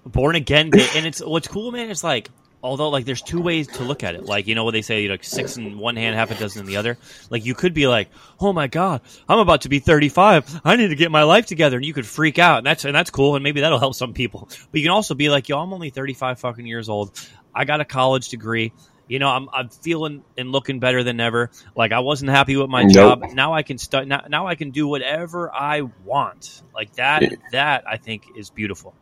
[0.06, 2.30] born again and it's what's cool man It's like
[2.64, 4.26] although like there's two ways to look at it.
[4.26, 6.66] Like you know what they say, like six in one hand, half a dozen in
[6.66, 6.98] the other.
[7.30, 10.62] Like you could be like, oh my god, I'm about to be 35.
[10.64, 12.96] I need to get my life together, and you could freak out, and that's and
[12.96, 14.48] that's cool, and maybe that'll help some people.
[14.72, 17.12] But you can also be like, yo, I'm only 35 fucking years old.
[17.54, 18.74] I got a college degree.
[19.06, 21.52] You know, I'm I'm feeling and looking better than ever.
[21.76, 22.94] Like I wasn't happy with my Nope.
[22.94, 23.24] job.
[23.34, 24.08] Now I can start.
[24.08, 26.64] Now, now I can do whatever I want.
[26.74, 27.22] Like that.
[27.22, 27.30] Yeah.
[27.52, 28.96] That I think is beautiful.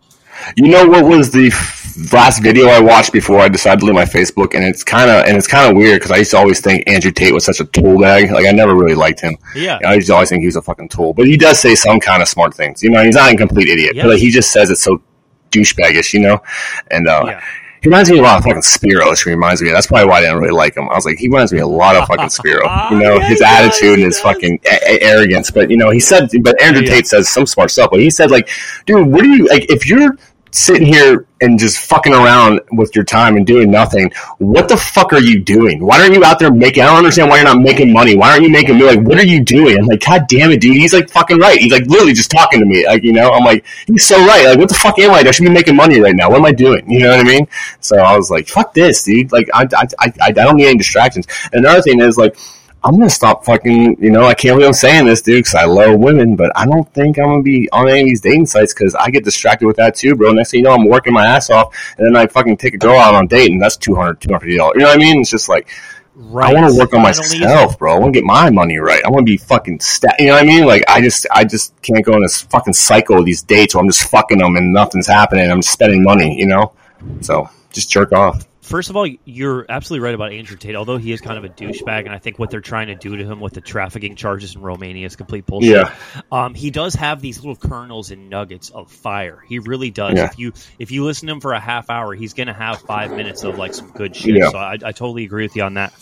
[0.55, 3.95] You know what was the f- last video I watched before I decided to leave
[3.95, 6.37] my Facebook, and it's kind of and it's kind of weird because I used to
[6.37, 8.31] always think Andrew Tate was such a tool bag.
[8.31, 9.37] Like I never really liked him.
[9.55, 9.79] Yeah.
[9.85, 11.99] I used to always think he was a fucking tool, but he does say some
[11.99, 12.81] kind of smart things.
[12.81, 14.03] You know, he's not a complete idiot, Yeah.
[14.03, 15.01] but like, he just says it's so
[15.51, 16.13] douchebagish.
[16.13, 16.41] You know,
[16.89, 17.41] and uh, Yeah.
[17.81, 19.23] He reminds me a lot of fucking Spiros.
[19.23, 19.71] He reminds me.
[19.71, 20.87] That's probably why I didn't really like him.
[20.89, 22.61] I was like, he reminds me a lot of fucking Spiro.
[22.91, 25.49] You know, Yeah, his attitude and his fucking a- a- arrogance.
[25.49, 26.91] But you know, he said, but Andrew Yeah.
[26.95, 27.89] Tate says some smart stuff.
[27.91, 28.49] But he said, like,
[28.85, 29.69] dude, what do you like?
[29.71, 30.15] If you're
[30.51, 35.13] sitting here and just fucking around with your time and doing nothing, what the fuck
[35.13, 35.83] are you doing?
[35.83, 36.83] Why aren't you out there making?
[36.83, 38.15] I don't understand why you're not making money.
[38.15, 38.97] Why aren't you making money?
[38.97, 39.79] Like, what are you doing?
[39.79, 40.75] I'm like, God damn it, dude.
[40.75, 41.59] He's like fucking right.
[41.59, 42.85] He's like literally just talking to me.
[42.85, 44.45] Like, you know, I'm like, he's so right.
[44.45, 45.19] Like, what the fuck am I?
[45.19, 46.29] I should be making money right now.
[46.29, 46.89] What am I doing?
[46.89, 47.47] You know what I mean?
[47.79, 49.31] So I was like, fuck this, dude.
[49.31, 51.25] Like, I, I, I, I don't need any distractions.
[51.53, 52.37] And another thing is like,
[52.83, 53.97] I'm gonna stop fucking.
[54.03, 56.65] You know, I can't believe I'm saying this, dude, because I love women, but I
[56.65, 59.67] don't think I'm gonna be on any of these dating sites because I get distracted
[59.67, 60.31] with that too, bro.
[60.31, 62.77] Next thing you know, I'm working my ass off, and then I fucking take a
[62.79, 64.73] girl out on a date, and that's 200 250 dollars.
[64.75, 65.21] You know what I mean?
[65.21, 65.67] It's just like
[66.13, 66.55] Right.
[66.55, 67.95] I want to work on Not only is- myself, bro.
[67.95, 69.01] I want to get my money right.
[69.05, 69.79] I want to be fucking.
[69.79, 70.65] Sta- you know what I mean?
[70.65, 73.81] Like I just, I just can't go in this fucking cycle of these dates where
[73.81, 75.49] I'm just fucking them and nothing's happening.
[75.49, 76.37] I'm just spending money.
[76.37, 76.73] You know,
[77.21, 78.45] so just jerk off.
[78.71, 80.75] First of all, you're absolutely right about Andrew Tate.
[80.75, 83.17] Although he is kind of a douchebag, and I think what they're trying to do
[83.17, 85.71] to him with the trafficking charges in Romania is complete bullshit.
[85.71, 85.93] Yeah.
[86.31, 89.43] Um, he does have these little kernels and nuggets of fire.
[89.45, 90.15] He really does.
[90.15, 90.25] Yeah.
[90.25, 93.11] If you if you listen to him for a half hour, he's gonna have five
[93.11, 94.37] minutes of like some good shit.
[94.37, 94.49] Yeah.
[94.51, 95.93] So I, I totally agree with you on that.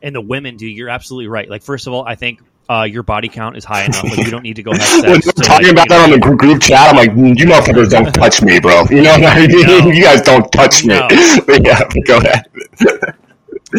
[0.00, 1.50] And the women, dude, you're absolutely right.
[1.50, 4.02] Like, first of all, I think uh, your body count is high enough.
[4.04, 5.26] Like, you don't need to go have sex.
[5.26, 7.46] To, talking like, about you know- that on the group, chat, I'm like, "Mm, you
[7.46, 8.84] motherfuckers don't touch me, bro.
[8.90, 9.66] You know what I mean?
[9.66, 9.90] No.
[9.96, 10.94] You guys don't touch me.
[10.94, 11.08] No.
[11.46, 12.46] But yeah, go ahead.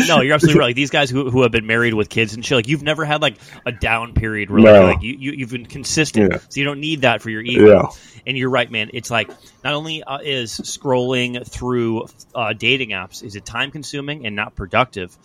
[0.07, 0.65] No, you're absolutely right.
[0.67, 3.05] Like these guys who, who have been married with kids and shit, like you've never
[3.05, 4.85] had like a down period where No.
[4.87, 6.39] like, you, you you've been consistent, Yeah.
[6.39, 7.67] so you don't need that for your ego.
[7.67, 7.83] Yeah.
[8.25, 8.89] And you're right, man.
[8.93, 9.29] It's like
[9.63, 14.55] not only uh, is scrolling through uh, dating apps is it time consuming and not
[14.55, 15.15] productive.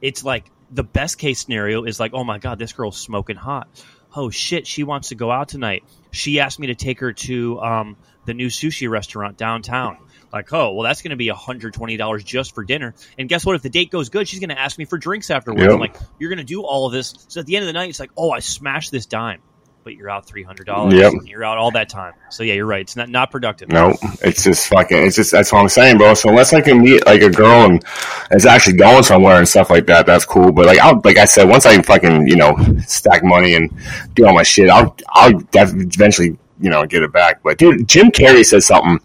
[0.00, 3.68] It's like the best case scenario is like, oh my god, this girl's smoking hot.
[4.14, 5.84] Oh shit, she wants to go out tonight.
[6.10, 9.98] She asked me to take her to um, the new sushi restaurant downtown.
[10.32, 12.94] Like, oh, well, that's going to be $120 just for dinner.
[13.18, 13.54] And guess what?
[13.54, 15.62] If the date goes good, she's going to ask me for drinks afterwards.
[15.62, 15.70] Yep.
[15.70, 17.14] I'm like, you're going to do all of this.
[17.28, 19.42] So at the end of the night, it's like, oh, I smashed this dime,
[19.84, 20.92] but you're out $300.
[20.92, 21.12] Yep.
[21.26, 22.14] You're out all that time.
[22.30, 22.80] So yeah, you're right.
[22.82, 23.68] It's not, not productive.
[23.68, 24.96] No, it's just fucking.
[25.06, 26.14] It's just that's what I'm saying, bro.
[26.14, 27.84] So unless I can meet like a girl and
[28.30, 30.52] it's actually going somewhere and stuff like that, that's cool.
[30.52, 33.70] But like, I'll like I said, once I fucking you know stack money and
[34.14, 37.42] do all my shit, I'll I'll eventually you know get it back.
[37.42, 38.98] But dude, Jim Carrey said something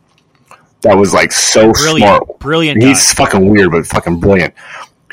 [0.82, 2.00] that was like so Brilliant.
[2.00, 2.40] smart.
[2.40, 2.88] Brilliant guy.
[2.88, 4.54] He's fucking weird, but fucking brilliant.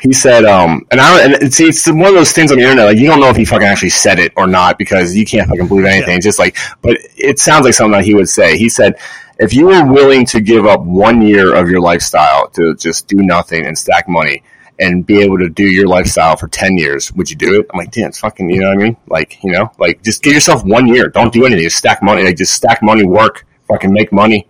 [0.05, 2.85] He said, um, and I and see, it's one of those things on the internet.
[2.85, 5.49] Like you don't know if he fucking actually said it or not because you can't
[5.49, 6.13] fucking believe anything.
[6.13, 6.19] Yeah.
[6.19, 8.55] Just like, but it sounds like something that he would say.
[8.55, 8.99] He said,
[9.39, 13.17] if you were willing to give up one year of your lifestyle to just do
[13.17, 14.43] nothing and stack money
[14.79, 17.65] and be able to do your lifestyle for 10 years, would you do it?
[17.73, 18.97] I'm like, damn, it's fucking, you know what I mean?
[19.07, 21.07] Like, you know, like just give yourself one year.
[21.07, 21.63] Don't do anything.
[21.63, 22.23] Just stack money.
[22.23, 24.47] Like just stack money, work, fucking make money.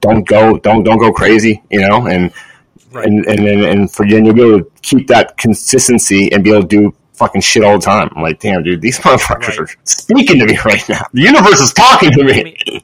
[0.00, 2.32] Don't go, don't, don't go crazy, you know, and,
[2.94, 3.06] Right.
[3.06, 6.42] and, and, and, and for you, and you'll be able to keep that consistency and
[6.44, 8.08] be able to do fucking shit all the time.
[8.16, 9.60] I'm like, damn, dude, these motherfuckers Right.
[9.60, 11.06] are speaking to me right now.
[11.12, 12.82] The universe is talking to me.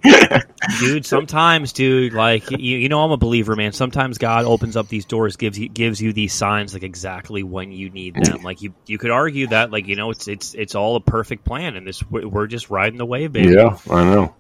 [0.79, 4.89] dude sometimes dude like you, you know i'm a believer man sometimes god opens up
[4.89, 8.61] these doors gives you gives you these signs like exactly when you need them like
[8.61, 11.77] you you could argue that like you know it's it's it's all a perfect plan
[11.77, 14.35] and this we're we're just riding the wave baby Yeah, I know,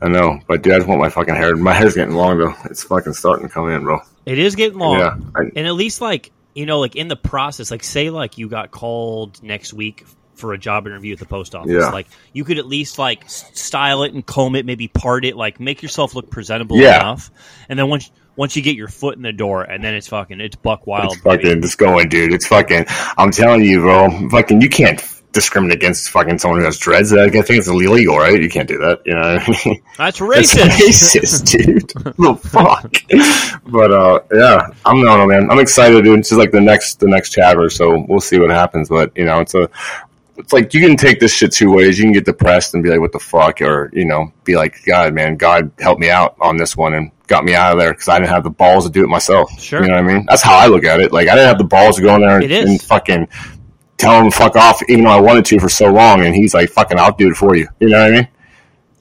[0.00, 0.38] I know.
[0.46, 1.56] But dude, I just want my fucking hair.
[1.56, 2.54] My hair's getting long though.
[2.66, 4.00] It's fucking starting to come in, bro.
[4.26, 7.16] It is getting long Yeah, I, and at least like you know like in the
[7.16, 11.24] process like say like you got called next week for a job interview at the
[11.26, 11.88] post office Yeah.
[11.90, 15.60] like you could at least like style it and comb it maybe part it like
[15.60, 16.96] make yourself look presentable Yeah.
[17.00, 17.30] enough
[17.70, 20.40] and then once once you get your foot in the door and then it's fucking
[20.42, 22.34] it's buck wild it's fucking it's going, dude.
[22.34, 22.84] It's fucking.
[23.16, 24.28] I'm telling you, bro.
[24.28, 25.00] Fucking, you can't
[25.36, 27.12] discriminate against fucking someone who has dreads.
[27.12, 28.42] I think it's illegal, right?
[28.42, 29.02] You can't do that.
[29.04, 29.34] You know.
[29.34, 29.82] What I mean?
[29.98, 31.88] that's racist racist, dude.
[32.18, 33.62] the fuck.
[33.70, 35.50] But uh, yeah, I'm no, no, man.
[35.50, 36.20] I'm excited, dude.
[36.20, 37.68] This is like the next, the next chapter.
[37.68, 38.88] So we'll see what happens.
[38.88, 39.68] But you know, it's a,
[40.38, 41.98] it's like you can take this shit two ways.
[41.98, 44.82] You can get depressed and be like, "What the fuck," or you know, be like,
[44.86, 47.92] "God, man, God help me out on this one," and got me out of there
[47.92, 49.50] because I didn't have the balls to do it myself.
[49.60, 49.82] Sure.
[49.82, 50.26] You know what I mean?
[50.26, 51.12] That's how I look at it.
[51.12, 52.68] Like I didn't have the balls to go in there is.
[52.68, 53.28] and fucking
[53.98, 56.24] tell him to fuck off, even though I wanted to for so long.
[56.24, 58.28] And he's like, "Fucking, I'll do it for you." You know what I mean?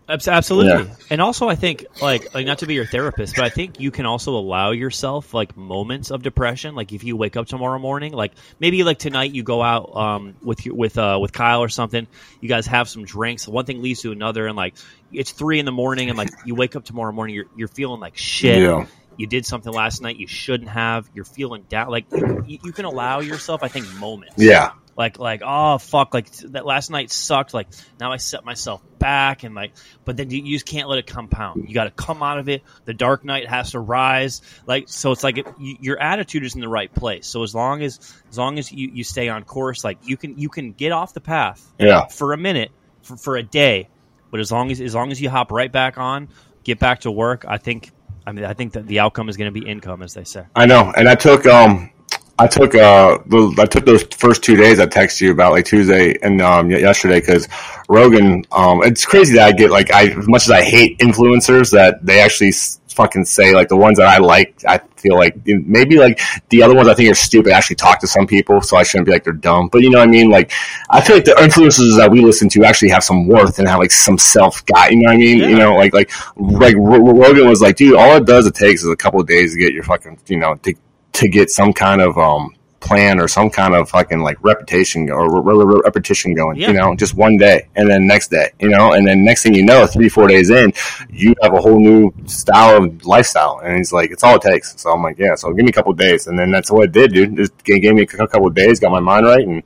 [0.08, 0.84] Absolutely.
[0.84, 0.96] Yeah.
[1.10, 3.90] And also, I think, like, like, not to be your therapist, but I think you
[3.90, 6.76] can also allow yourself, like, moments of depression.
[6.76, 10.36] Like, if you wake up tomorrow morning, like, maybe, like, tonight you go out um,
[10.44, 12.06] with your, with uh, with Kyle or something,
[12.40, 14.76] you guys have some drinks, one thing leads to another, and, like,
[15.12, 18.00] it's three in the morning, and, like, you wake up tomorrow morning, you're, you're feeling
[18.00, 18.60] like shit.
[18.60, 18.86] Yeah.
[19.18, 21.10] You did something last night you shouldn't have.
[21.16, 21.90] You're feeling down.
[21.90, 24.74] Like, you, you can allow yourself, I think, moments Yeah.
[24.98, 27.54] Like like oh fuck like that last night sucked.
[27.54, 27.68] Like
[28.00, 29.74] now i set myself back and like
[30.06, 31.68] but then you, you just can't let it compound.
[31.68, 32.64] You got to come out of it.
[32.86, 34.42] The dark night has to rise.
[34.66, 37.28] Like so it's like it, you, your attitude is in the right place.
[37.28, 40.38] So as long as as long as you, you stay on course like you can
[40.38, 42.06] you can get off the path Yeah.
[42.08, 43.90] for a minute for, for a day.
[44.32, 46.30] But as long as as long as you hop right back on
[46.64, 47.92] get back to work i think
[48.26, 50.44] i mean i think that the outcome is going to be income as they say.
[50.56, 51.92] I know, and I took um,
[52.38, 55.66] I took uh, the, I took those first two days I texted you about like
[55.66, 57.48] Tuesday and um yesterday because
[57.88, 61.72] Rogan um, it's crazy that I get like I as much as I hate influencers
[61.72, 62.52] that they actually
[62.90, 66.20] fucking say like the ones that I like I feel like maybe like
[66.50, 69.06] the other ones I think are stupid actually talk to some people so I shouldn't
[69.06, 69.70] be like they're dumb.
[69.70, 70.30] But you know what I mean?
[70.30, 70.52] Like
[70.90, 73.80] I feel like the influencers that we listen to actually have some worth and have
[73.80, 75.38] like some self guide you know what I mean?
[75.40, 75.48] Yeah.
[75.48, 78.56] you know like like like Ro- Ro- Rogan was like dude all it does it
[78.56, 80.74] takes is a couple of days to get your fucking you know to
[81.16, 85.42] to get some kind of um plan or some kind of fucking like reputation or
[85.42, 86.68] re- re- re- repetition going Yeah.
[86.68, 89.56] you know just one day and then next day you know and then next thing
[89.56, 90.72] you know three four days in
[91.10, 93.60] you have a whole new style of lifestyle.
[93.64, 94.80] And he's like it's all it takes.
[94.80, 96.28] So i'm like yeah so give me a couple of days.
[96.28, 97.36] And then that's what it did dude.
[97.38, 99.64] Just gave me a couple of days got my mind right and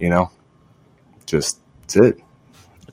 [0.00, 0.30] you know
[1.26, 2.20] just that's it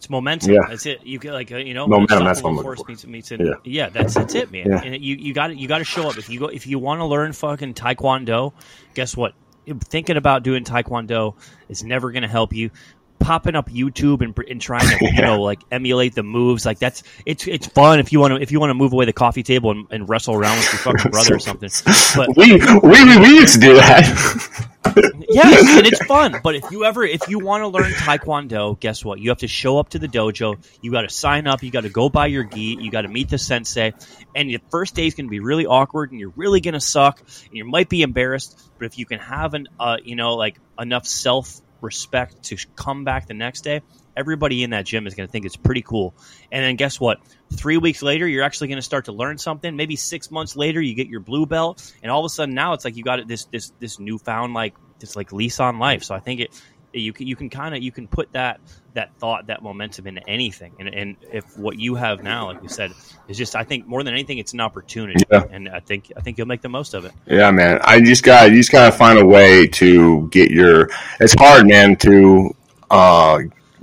[0.03, 0.51] It's momentum.
[0.51, 0.59] Yeah.
[0.67, 1.05] That's it.
[1.05, 2.89] You get like uh, you know Momentum, that's what force for.
[2.89, 3.53] meets, meets Yeah.
[3.63, 3.87] yeah.
[3.87, 4.65] that's that's it, man.
[4.69, 4.81] Yeah.
[4.83, 6.99] And you you got you got to show up if you go if you want
[6.99, 8.51] to learn fucking taekwondo.
[8.95, 9.33] Guess what?
[9.65, 11.35] Thinking about doing taekwondo
[11.69, 12.69] is never going to help you.
[13.19, 17.03] Popping up YouTube and, and trying to you know like emulate the moves like that's
[17.25, 19.43] it's it's fun if you want to if you want to move away the coffee
[19.43, 21.69] table and, and wrestle around with your fucking brother or something.
[22.15, 24.69] But we, we we we used to do that
[25.29, 26.35] yes, and it's fun.
[26.43, 29.19] But if you ever, if you want to learn Taekwondo, guess what?
[29.19, 30.57] You have to show up to the dojo.
[30.81, 31.63] You got to sign up.
[31.63, 32.77] You got to go buy your gi.
[32.79, 33.93] You got to meet the sensei.
[34.35, 36.81] And the first day is going to be really awkward, and you're really going to
[36.81, 38.59] suck, and you might be embarrassed.
[38.77, 43.03] But if you can have an, uh, you know, like enough self respect to come
[43.03, 43.81] back the next day,
[44.15, 46.15] everybody in that gym is going to think it's pretty cool.
[46.51, 47.19] And then guess what?
[47.51, 49.75] Three weeks later, you're actually going to start to learn something.
[49.75, 52.73] Maybe six months later, you get your blue belt, and all of a sudden now
[52.73, 56.03] it's like you got this this this newfound like this like lease on life.
[56.03, 56.61] So I think it
[56.93, 58.59] you can you can kind of you can put that
[58.93, 60.73] that thought that momentum into anything.
[60.79, 62.91] And and if what you have now, like you said,
[63.27, 65.23] is just I think more than anything, it's an opportunity.
[65.31, 65.43] Yeah.
[65.49, 67.11] And I think I think you'll make the most of it.
[67.25, 67.79] Yeah, man.
[67.83, 70.89] I just got you just gotta find a way to get your.
[71.19, 72.55] It's hard, man, to
[72.91, 73.39] uh,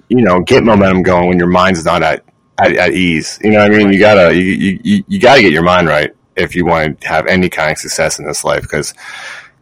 [0.09, 2.25] you know, get momentum going when your mind's not at
[2.59, 3.39] at, at ease.
[3.43, 3.93] You know what I mean?
[3.93, 7.09] You gotta you, you you- you gotta get your mind right if you want to
[7.09, 8.63] have any kind of success in this life.
[8.63, 8.95] Because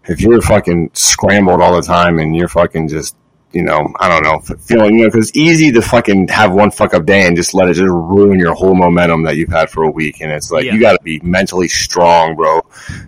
[0.04, 3.14] if you're fucking scrambled all the time and you're fucking just
[3.52, 6.70] you know, I don't know, feeling, you know, because it's easy to fucking have one
[6.70, 9.70] fuck up day and just let it just ruin your whole momentum that you've had
[9.70, 10.20] for a week.
[10.20, 10.74] And it's like, Yeah.
[10.74, 12.60] you got to be mentally strong, bro,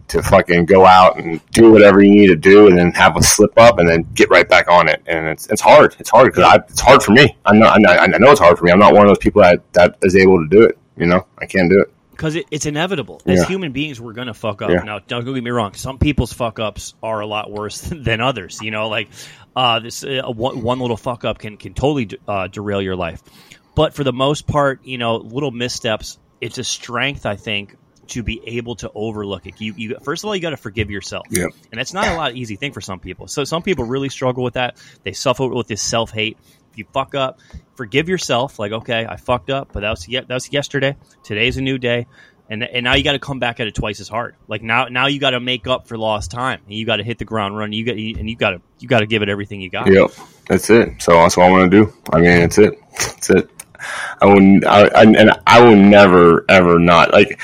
[0.09, 3.22] to fucking go out and do whatever you need to do and then have a
[3.22, 5.03] slip up and then get right back on it.
[5.07, 5.94] And it's, it's hard.
[5.98, 7.37] It's hard because it's hard for me.
[7.44, 8.72] I'm not, I know- I know it's hard for me.
[8.72, 10.79] I'm not one of those people that, that is able to do it.
[10.96, 11.92] You know, I can't do it.
[12.20, 13.22] Because it, it's inevitable.
[13.24, 13.46] As Yeah.
[13.46, 14.68] human beings, we're gonna fuck up.
[14.68, 14.83] Yeah.
[14.83, 15.72] Now, don't get me wrong.
[15.72, 18.61] Some people's fuck ups are a lot worse than others.
[18.61, 19.09] You know, like
[19.56, 22.94] uh, this uh, one, one little fuck up can can totally de- uh, derail your
[22.96, 23.22] life.
[23.74, 26.18] But for the most part, you know, little missteps.
[26.42, 27.76] It's a strength, I think,
[28.09, 29.61] to be able to overlook it.
[29.61, 31.46] You, you first of all, you got to forgive yourself, Yeah.
[31.70, 33.28] and that's not a lot easy thing for some people.
[33.28, 34.76] So some people really struggle with that.
[35.04, 36.37] They suffer with this self hate.
[36.72, 37.40] If you fuck up,
[37.74, 38.59] forgive yourself.
[38.59, 40.96] Like, okay, I fucked up, but that was that was yesterday.
[41.24, 42.06] Today's a new day,
[42.48, 44.37] and and now you got to come back at it twice as hard.
[44.48, 46.61] Like now now you got to make up for lost time.
[46.68, 47.72] You got to hit the ground running.
[47.72, 49.87] You got and you got to you got to give it everything you got.
[49.92, 50.11] Yep,
[50.48, 51.02] that's it.
[51.02, 51.92] So that's what I want to do.
[52.12, 52.78] I mean, that's it.
[52.92, 53.50] That's it.
[54.20, 57.40] I will, I, I, and I will never, ever not like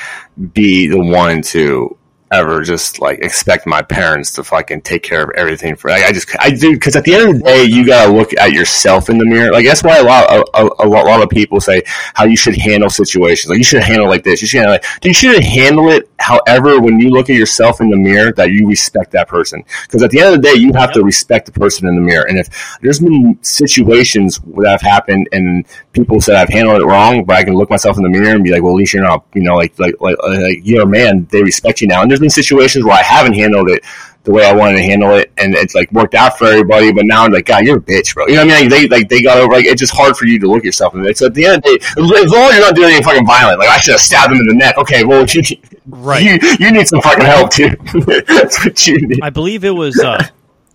[0.53, 1.97] be the one to
[2.33, 5.91] ever just like expect my parents to fucking take care of everything for.
[5.91, 8.33] Like, I just I do because at the end of the day, you gotta look
[8.39, 9.53] at yourself in the mirror.
[9.53, 11.83] Like that's why a lot a, a, a lot of people say
[12.15, 13.51] how you should handle situations.
[13.51, 14.43] Like you should handle like this.
[14.43, 16.11] You should handle like you should handle it.
[16.19, 19.63] However, when you look at yourself in the mirror, that you respect that person.
[19.83, 22.01] Because at the end of the day, you have to respect the person in the
[22.01, 22.27] mirror.
[22.27, 27.25] And if there's been situations that have happened and people said I've handled it wrong,
[27.25, 29.05] but I can look myself in the mirror and be like, well, at least you're
[29.05, 31.27] not, you know, like like like, like you're a man.
[31.31, 32.03] They respect you now.
[32.03, 33.85] And there's been situations where I haven't handled it
[34.25, 36.93] the way I wanted to handle it, and it's like worked out for everybody.
[36.93, 38.27] But now I'm like, God, you're a bitch, bro.
[38.27, 38.71] You know what I mean?
[38.71, 39.53] Like, they like they got over.
[39.53, 41.19] Like it's just hard for you to look yourself in it.
[41.19, 41.85] So at the end of the day,
[42.25, 44.41] as long as you're not doing anything fucking violent, like I should have stabbed him
[44.41, 44.79] in the neck.
[44.79, 45.43] Okay, well, you,
[45.87, 47.69] right, you, you need some fucking help too.
[48.27, 49.21] That's what you need.
[49.23, 50.27] I believe it was uh,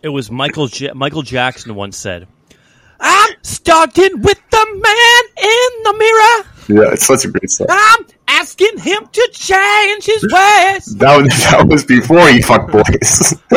[0.01, 2.27] it was Michael J- Michael Jackson once said,
[2.99, 7.67] "I'm starting with the man in the mirror." Yeah, it's such a great song.
[7.70, 10.96] I'm asking him to change his ways.
[10.96, 13.34] That was, that was before he fucked boys.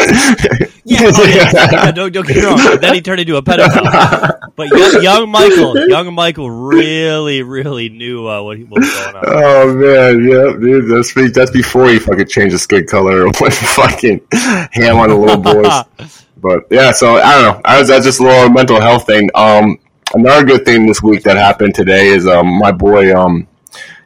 [0.84, 2.78] yeah, oh, yeah, yeah, don't, don't get me wrong.
[2.80, 4.40] Then he turned into a pedophile.
[4.56, 9.16] But young, young Michael, young Michael really, really knew uh, what, he, what was going
[9.16, 9.24] on.
[9.26, 13.54] Oh man, yeah, dude, that's that's before he fucking changed his skin color and went
[13.54, 16.24] fucking ham on the little boys.
[16.36, 17.60] but yeah, so I don't know.
[17.64, 19.28] I was that's just a little mental health thing.
[19.34, 19.78] Um,
[20.14, 23.46] another good thing this week that happened today is um, my boy um,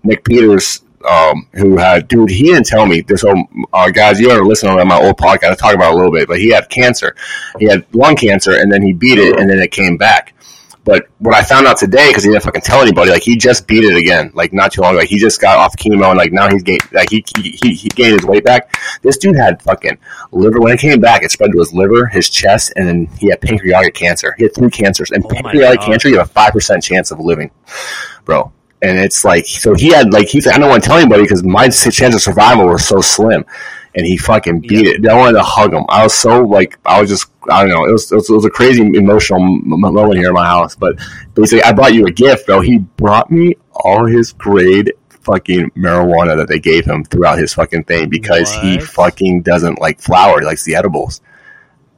[0.03, 3.23] Nick Peters, um, who had dude, he didn't tell me this.
[3.23, 5.53] Whole, uh, guys, you ever listen to my old podcast?
[5.53, 7.15] I talk about a little bit, but he had cancer.
[7.59, 10.35] He had lung cancer, and then he beat it, and then it came back.
[10.85, 13.67] But what I found out today, because he didn't fucking tell anybody, like he just
[13.67, 15.01] beat it again, like not too long ago.
[15.01, 17.89] Like, he just got off chemo and like now he's gained, like he, he he
[17.89, 18.75] gained his weight back.
[19.03, 19.99] This dude had fucking
[20.33, 20.61] liver.
[20.61, 23.41] When it came back, it spread to his liver, his chest, and then he had
[23.41, 24.35] pancreatic cancer.
[24.39, 27.21] He had three cancers, and oh pancreatic cancer, you have a five percent chance of
[27.21, 27.51] living,
[28.25, 28.53] bro.
[28.81, 31.23] And it's like, so he had like he said, I don't want to tell anybody
[31.23, 33.45] because my chance of survival were so slim
[33.99, 34.93] and he fucking beat yeah.
[34.93, 35.09] it.
[35.09, 35.85] I wanted to hug him.
[35.89, 37.85] I was so like I was just I don't know.
[37.85, 40.77] It was it was, it was a crazy emotional moment here in my house.
[40.77, 41.01] But
[41.35, 42.61] basically, I brought you a gift, though.
[42.61, 47.85] He brought me all his grade fucking marijuana that they gave him throughout his fucking
[47.85, 48.65] thing because what?
[48.65, 50.39] he fucking doesn't like flower.
[50.39, 51.21] He likes the edibles.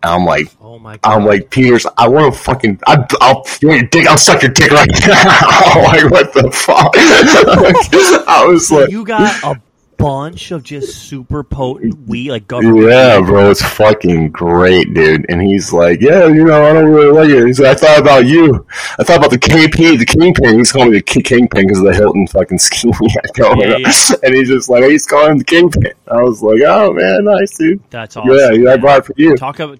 [0.02, 1.12] I'm like, oh my God.
[1.12, 4.06] I'm like, Peters, I want to fucking, I, will you want your dick?
[4.06, 5.82] I'll suck your dick right now.
[5.82, 6.92] like, what the fuck?
[8.26, 9.60] I was like, you got a
[10.00, 12.88] bunch of just super potent weed, like government.
[12.88, 15.26] Yeah, bro, it's fucking great, dude.
[15.28, 17.46] And he's like, yeah, you know, I don't really like it.
[17.46, 18.66] He's like, I thought about you.
[18.98, 20.58] I thought about the KP, the Kingpin.
[20.58, 23.76] He's calling me the Kingpin because of the Hilton fucking scheme he had going yeah,
[23.78, 24.16] yeah.
[24.22, 25.92] And he's just like, he's calling him the Kingpin.
[26.08, 27.82] I was like, oh man, nice, dude.
[27.90, 28.32] That's awesome.
[28.32, 29.36] Yeah, yeah I brought it for you.
[29.36, 29.78] Talk about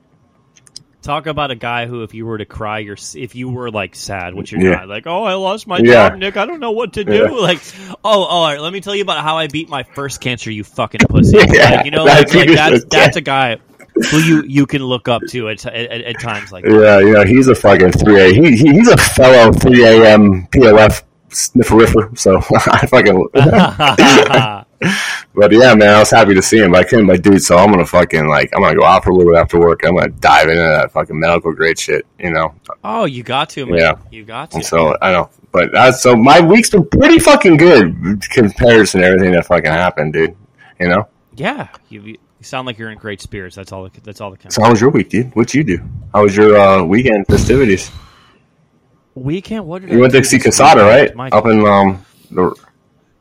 [1.03, 3.95] Talk about a guy who, if you were to cry, you're if you were like
[3.95, 4.71] sad, which you're yeah.
[4.71, 6.11] not, like, oh, I lost my yeah.
[6.11, 6.37] job, Nick.
[6.37, 7.13] I don't know what to do.
[7.13, 7.31] Yeah.
[7.31, 7.61] Like,
[8.05, 8.61] oh, all right.
[8.61, 10.51] Let me tell you about how I beat my first cancer.
[10.51, 11.39] You fucking pussy.
[11.61, 13.59] Like, you know, like, like that's that's a guy
[14.11, 16.65] who you you can look up to at, at, at times like.
[16.65, 17.25] Yeah, yeah.
[17.25, 18.33] He's a fucking three a.
[18.33, 20.47] He, he he's a fellow three a.m.
[20.49, 22.19] POF snifferifer.
[22.19, 22.37] So
[22.73, 24.65] I fucking.
[25.35, 26.73] but yeah, man, I was happy to see him.
[26.73, 27.43] But I couldn't, my dude.
[27.43, 29.85] So I'm gonna fucking like, I'm gonna go out for a little bit after work.
[29.85, 32.07] I'm gonna dive into that fucking medical grade shit.
[32.19, 32.55] You know?
[32.83, 33.79] Oh, you got to, man.
[33.79, 34.57] Yeah, you got to.
[34.57, 39.07] And so I know, but that's so my week's been pretty fucking good comparison to
[39.07, 40.37] everything that fucking happened, dude.
[40.79, 41.09] You know?
[41.37, 43.57] Yeah, you, you sound like you're in great spirits.
[43.57, 43.89] That's all.
[44.03, 44.57] That's all that counts.
[44.57, 45.35] So how was your week, dude?
[45.37, 45.79] What you do?
[46.15, 47.91] How was your uh, weekend festivities?
[49.15, 49.67] Weekend?
[49.67, 51.33] What did you I went to see Quesada, right?
[51.33, 52.55] Up in um the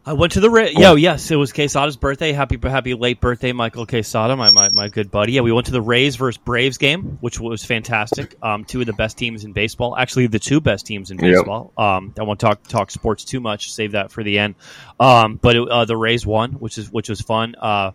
[0.06, 2.32] I went to the Ra- yo yes it was Quesada's birthday.
[2.32, 5.34] Happy happy late birthday Michael Quesada my, my, my good buddy.
[5.34, 8.36] Yeah we went to the Rays versus Braves game which was fantastic.
[8.42, 11.74] Um, two of the best teams in baseball actually the two best teams in baseball.
[11.78, 11.86] Yep.
[11.86, 14.56] um, I won't talk talk sports too much save that for the end.
[15.00, 17.56] Um, but it, uh, the Rays won which is which was fun.
[17.56, 17.92] Uh,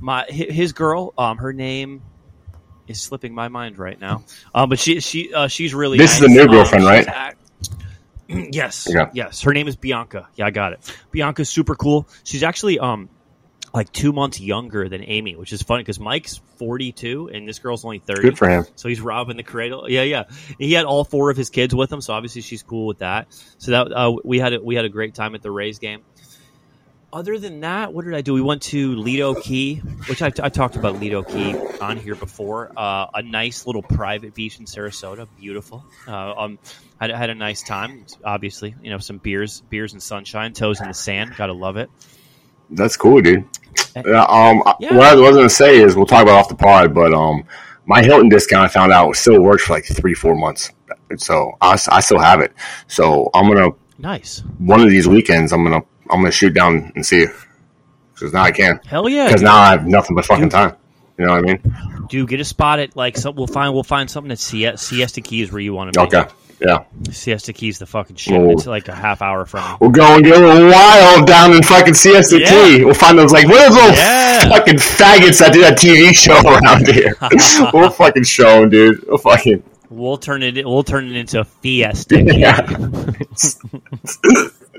[0.00, 2.02] my his girl um, her name
[2.88, 4.24] is slipping my mind right now.
[4.52, 6.28] Um, but she she uh, she's really this nice.
[6.28, 7.36] is the new girlfriend right
[8.52, 9.10] yes, yeah.
[9.12, 9.42] yes.
[9.42, 10.28] Her name is Bianca.
[10.36, 10.96] Yeah, I got it.
[11.10, 12.08] Bianca's super cool.
[12.24, 13.08] She's actually um
[13.72, 17.84] like two months younger than Amy, which is funny because Mike's 42 and this girl's
[17.84, 18.22] only 30.
[18.22, 18.66] Good for him.
[18.74, 19.88] So he's robbing the cradle.
[19.88, 20.24] Yeah, yeah.
[20.58, 23.28] He had all four of his kids with him, so obviously she's cool with that.
[23.58, 26.02] So that uh, we had a, we had a great time at the Rays game
[27.12, 28.34] other than that, what did I do?
[28.34, 29.76] We went to Lido Key,
[30.08, 32.72] which I, talked about Lido Key on here before.
[32.76, 35.84] Uh, a nice little private beach in Sarasota, beautiful.
[36.06, 36.58] Uh, um,
[37.00, 38.06] had, had a nice time.
[38.24, 41.34] Obviously, you know, some beers, beers and sunshine, toes in the sand.
[41.36, 41.90] Gotta love it.
[42.70, 43.44] That's cool, dude.
[43.96, 44.94] Eh, um, yeah.
[44.94, 47.44] what I was gonna say is we'll talk about off the pod, but um,
[47.86, 50.70] my Hilton discount I found out still works for like three, four months.
[51.16, 52.52] So I, I still have it.
[52.86, 55.52] So I'm gonna nice one of these weekends.
[55.52, 57.26] I'm gonna I'm gonna shoot down and see.
[58.14, 58.80] because now I can.
[58.86, 60.74] Hell yeah, Because now I have nothing but fucking time.
[61.18, 62.06] You know what I mean?
[62.08, 65.20] Dude, get a spot at like some, we'll find we'll find something at Sie- Siesta
[65.20, 66.06] Keys where you want to be.
[66.16, 66.28] Okay.
[66.60, 66.84] Yeah.
[67.10, 68.34] Siesta Keys, the fucking shit.
[68.38, 68.50] Oh.
[68.50, 69.78] It's like a half hour from.
[69.80, 72.48] We'll go and get a wild down in fucking Siesta Yeah.
[72.50, 72.84] Key.
[72.84, 74.48] We'll find those like what are those Yeah.
[74.48, 77.14] fucking faggots that do that TV show around here.
[77.72, 79.04] we'll fucking show them, dude.
[79.06, 80.64] We'll fucking We'll turn it.
[80.66, 82.22] We'll turn it into a Fiesta.
[82.22, 82.60] yeah.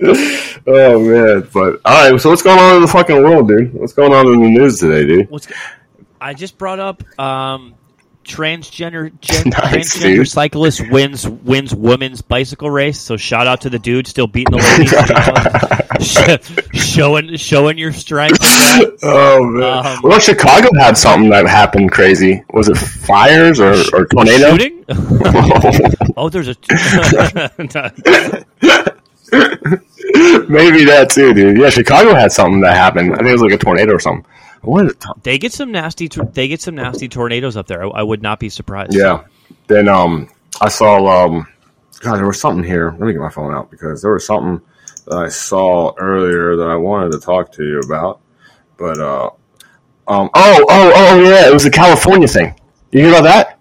[0.68, 2.20] oh man, but all right.
[2.22, 3.74] So what's going on in the fucking world, dude?
[3.74, 5.30] What's going on in the news today, dude?
[5.30, 5.48] What's?
[6.20, 7.74] I just brought up um,
[8.24, 10.28] transgender gen, Nice, transgender dude.
[10.28, 13.00] cyclist wins wins women's bicycle race.
[13.00, 16.72] So shout out to the dude still beating the ladies, you know?
[16.74, 18.40] Sh- showing showing your strength.
[19.04, 19.86] Oh man.
[19.86, 22.44] Um, well, Chicago had something that happened crazy.
[22.54, 24.52] Was it fires or, or tornado?
[24.58, 24.84] Shooting?
[26.18, 26.56] oh, there's a.
[30.50, 31.58] Maybe that too, dude.
[31.58, 33.14] Yeah, Chicago had something that happened.
[33.14, 34.26] I think it was like a tornado or something.
[34.62, 34.96] What?
[35.24, 36.08] they get some nasty.
[36.08, 37.84] tor- They get some nasty tornadoes up there.
[37.84, 38.94] I, I would not be surprised.
[38.94, 39.24] Yeah.
[39.68, 40.30] Then um,
[40.60, 41.48] I saw um,
[42.02, 42.92] God, there was something here.
[42.92, 44.60] Let me get my phone out because there was something
[45.08, 48.20] that I saw earlier that I wanted to talk to you about.
[48.78, 49.30] But uh,
[50.08, 52.60] um, oh, oh, oh, yeah, it was the California thing.
[52.92, 53.60] You hear about that?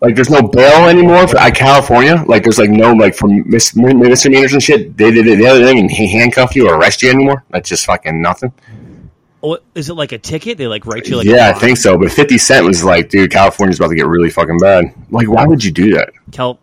[0.00, 2.22] Like, there's no bail anymore for uh, California.
[2.26, 4.96] Like, there's like no like for mis- misdemeanors and shit.
[4.96, 5.26] They did.
[5.26, 7.44] They didn't even handcuff you or arrest you anymore.
[7.50, 8.52] That's just fucking nothing.
[9.42, 10.58] Oh, is it like a ticket?
[10.58, 11.26] They like write you like.
[11.26, 11.96] yeah, I think so.
[11.98, 14.92] But 50 Cent was like, dude, California's about to get really fucking bad.
[15.10, 16.10] Like, why would you do that?
[16.32, 16.58] Cal-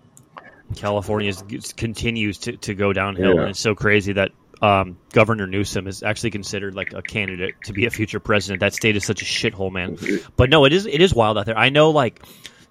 [0.76, 1.34] California
[1.78, 3.42] continues to, to go downhill, Yeah.
[3.42, 4.32] and it's so crazy that
[4.62, 8.62] um, Governor Newsom is actually considered like a candidate to be a future president.
[8.62, 9.98] That state is such a shithole, man.
[10.36, 11.58] But no, it is it is wild out there.
[11.58, 12.22] I know, like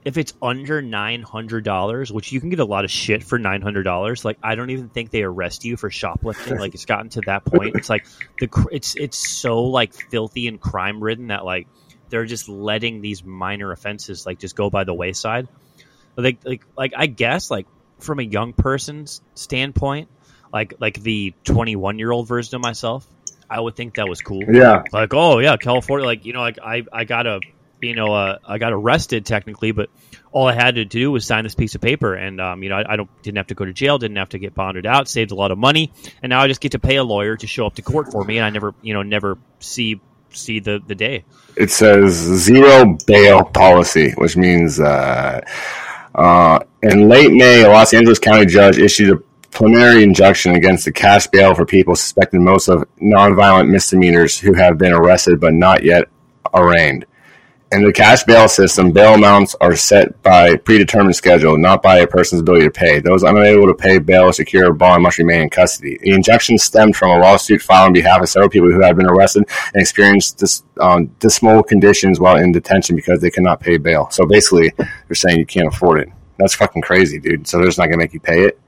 [0.04, 3.38] if it's under nine hundred dollars, which you can get a lot of shit for
[3.38, 4.24] nine hundred dollars.
[4.24, 6.58] Like I don't even think they arrest you for shoplifting.
[6.58, 7.76] Like it's gotten to that point.
[7.76, 8.06] It's like
[8.38, 11.66] the it's it's so like filthy and crime ridden that like
[12.10, 15.48] they're just letting these minor offenses like just go by the wayside.
[16.16, 17.66] Like like like I guess like
[17.98, 20.08] from a young person's standpoint,
[20.52, 23.06] like like the twenty one year old version of myself,
[23.48, 24.82] I would think that was cool Yeah.
[24.92, 27.40] like oh yeah california like you know like i i got a
[27.84, 29.90] you know uh, i got arrested technically but
[30.32, 32.14] all i had to do was sign this piece of paper.
[32.14, 34.30] And um, you know I, I don't didn't have to go to jail didn't have
[34.30, 35.92] to get bonded out saved a lot of money.
[36.22, 38.24] And now i just get to pay a lawyer to show up to court for
[38.24, 40.00] me and i never you know never see
[40.36, 41.24] see the the day.
[41.56, 45.40] It says zero bail policy, which means uh,
[46.14, 50.92] uh, in late May, a Los Angeles County judge issued a preliminary injunction against the
[50.92, 55.84] cash bail for people suspected most of nonviolent misdemeanors who have been arrested but not
[55.84, 56.08] yet
[56.52, 57.06] arraigned.
[57.74, 62.06] In the cash bail system, bail amounts are set by predetermined schedule, not by a
[62.06, 63.00] person's ability to pay.
[63.00, 65.98] Those unable to pay bail or secure a bond must remain in custody.
[66.00, 69.08] The injunction stemmed from a lawsuit filed on behalf of several people who had been
[69.08, 74.08] arrested and experienced dis, um, dismal conditions while in detention because they cannot pay bail.
[74.12, 76.10] So basically, they're saying you can't afford it.
[76.38, 77.48] That's fucking crazy, dude.
[77.48, 78.60] So they're just not gonna make you pay it.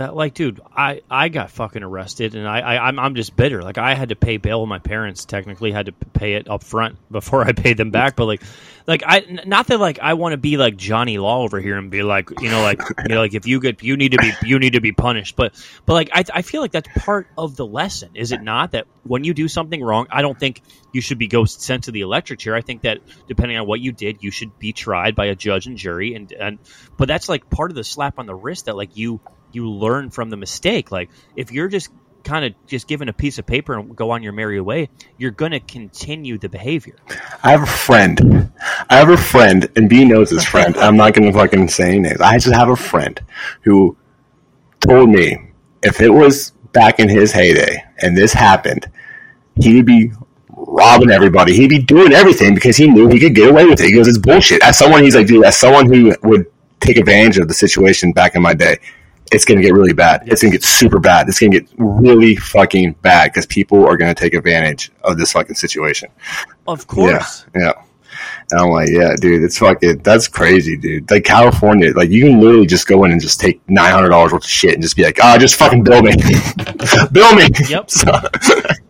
[0.00, 3.62] That like dude i i got fucking arrested and i, I i'm i'm just bitter.
[3.62, 4.64] Like i had to pay bail.
[4.66, 8.26] My parents technically had to pay it up front before i paid them back but
[8.26, 8.42] like
[8.86, 11.90] like i not that like i want to be like johnny law over here and
[11.90, 14.32] be like you know like you know like if you get you need to be
[14.42, 15.36] you need to be punished.
[15.36, 15.54] But
[15.86, 18.72] but like i i feel like that's part of the lesson is it not?
[18.72, 21.92] That when you do something wrong i don't think you should be go sent to
[21.92, 22.54] the electric chair.
[22.54, 22.98] I think that
[23.28, 26.32] depending on what you did you should be tried by a judge and jury and
[26.32, 26.58] and
[26.96, 29.20] but that's like part of the slap on the wrist that like you
[29.52, 30.90] you learn from the mistake.
[30.90, 31.90] Like if you're just
[32.22, 34.88] kind of just given a piece of paper and go on your merry way,
[35.18, 36.96] you're going to continue the behavior.
[37.42, 38.52] I have a friend.
[38.88, 40.76] I have a friend, and B knows his friend.
[40.76, 42.20] I'm not going to fucking say names.
[42.20, 43.20] I just have a friend
[43.62, 43.96] who
[44.80, 45.50] told me
[45.82, 48.90] if it was back in his heyday and this happened,
[49.56, 50.12] he'd be
[50.48, 51.54] robbing everybody.
[51.56, 53.86] He'd be doing everything because he knew he could get away with it.
[53.86, 54.62] He goes, it's bullshit.
[54.62, 56.46] As someone, he's like, dude, as someone who would
[56.80, 58.78] take advantage of the situation back in my day,
[59.30, 60.22] it's going to get really bad.
[60.26, 61.28] It's going to get super bad.
[61.28, 65.18] It's going to get really fucking bad because people are going to take advantage of
[65.18, 66.10] this fucking situation.
[66.66, 67.46] Of course.
[67.54, 67.72] Yeah, yeah.
[68.50, 71.10] And I'm like, yeah, dude, it's fucking, that's crazy, dude.
[71.10, 74.32] Like California, like you can literally just go in and just take nine hundred dollars
[74.32, 76.12] worth of shit and just be like, ah, just fucking bill me,
[77.12, 77.48] bill me.
[77.68, 77.90] Yep.
[78.00, 78.10] So,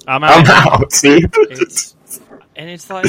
[0.09, 0.49] I'm out.
[0.49, 0.93] I'm out.
[0.93, 1.95] See, It's,
[2.57, 3.07] and it's like,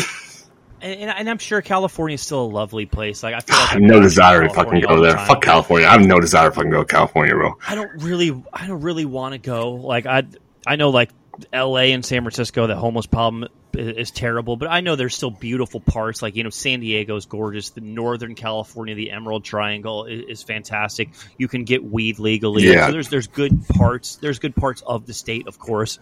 [0.81, 3.23] and, and I'm sure California is still a lovely place.
[3.23, 5.17] Like I feel ah, like I have I'm no desire to fucking go the there.
[5.25, 5.87] Fuck California.
[5.87, 7.57] I have no desire to fucking go to California, bro.
[7.67, 9.71] I don't really, I don't really want to go.
[9.71, 10.23] Like I,
[10.65, 11.09] I know like
[11.53, 11.91] L.A.
[11.93, 15.79] and San Francisco, the homeless problem i- is terrible, but I know there's still beautiful
[15.79, 16.21] parts.
[16.21, 17.69] Like you know, San Diego's gorgeous.
[17.71, 21.09] The Northern California, the Emerald Triangle is, is fantastic.
[21.37, 22.63] You can get weed legally.
[22.63, 22.87] Yeah.
[22.87, 24.17] So there's there's good parts.
[24.17, 25.99] There's good parts of the state, of course.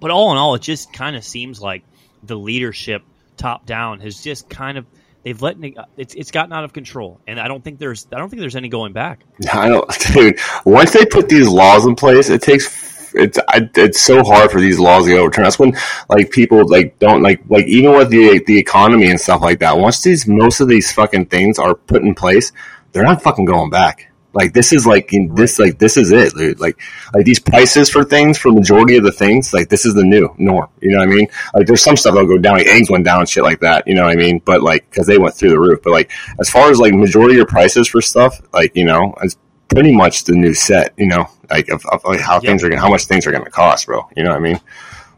[0.00, 1.82] But all in all, it just kind of seems like
[2.22, 3.02] the leadership
[3.36, 4.86] top down has just kind of
[5.24, 5.56] they've let
[5.96, 8.56] it's it's gotten out of control, and I don't think there's I don't think there's
[8.56, 9.24] any going back.
[9.52, 10.38] I don't, dude.
[10.64, 14.60] Once they put these laws in place, it takes it's I, it's so hard for
[14.60, 15.46] these laws to get overturned.
[15.46, 15.74] That's when
[16.08, 19.78] like people like don't like like even with the the economy and stuff like that.
[19.78, 22.52] Once these most of these fucking things are put in place,
[22.92, 24.10] they're not fucking going back.
[24.34, 26.60] Like this is like this like this is it, dude.
[26.60, 26.78] Like
[27.14, 30.34] like these prices for things for majority of the things, like this is the new
[30.38, 30.68] norm.
[30.80, 31.28] You know what I mean?
[31.54, 33.86] Like there's some stuff that'll go down, like eggs went down shit like that.
[33.86, 34.40] You know what I mean?
[34.44, 35.80] But like because they went through the roof.
[35.82, 36.10] But like
[36.40, 39.36] as far as like majority of your prices for stuff, like you know, it's
[39.68, 40.92] pretty much the new set.
[40.96, 42.42] You know, like of, of like how yep.
[42.42, 44.08] things are gonna, how much things are going to cost, bro.
[44.16, 44.60] You know what I mean?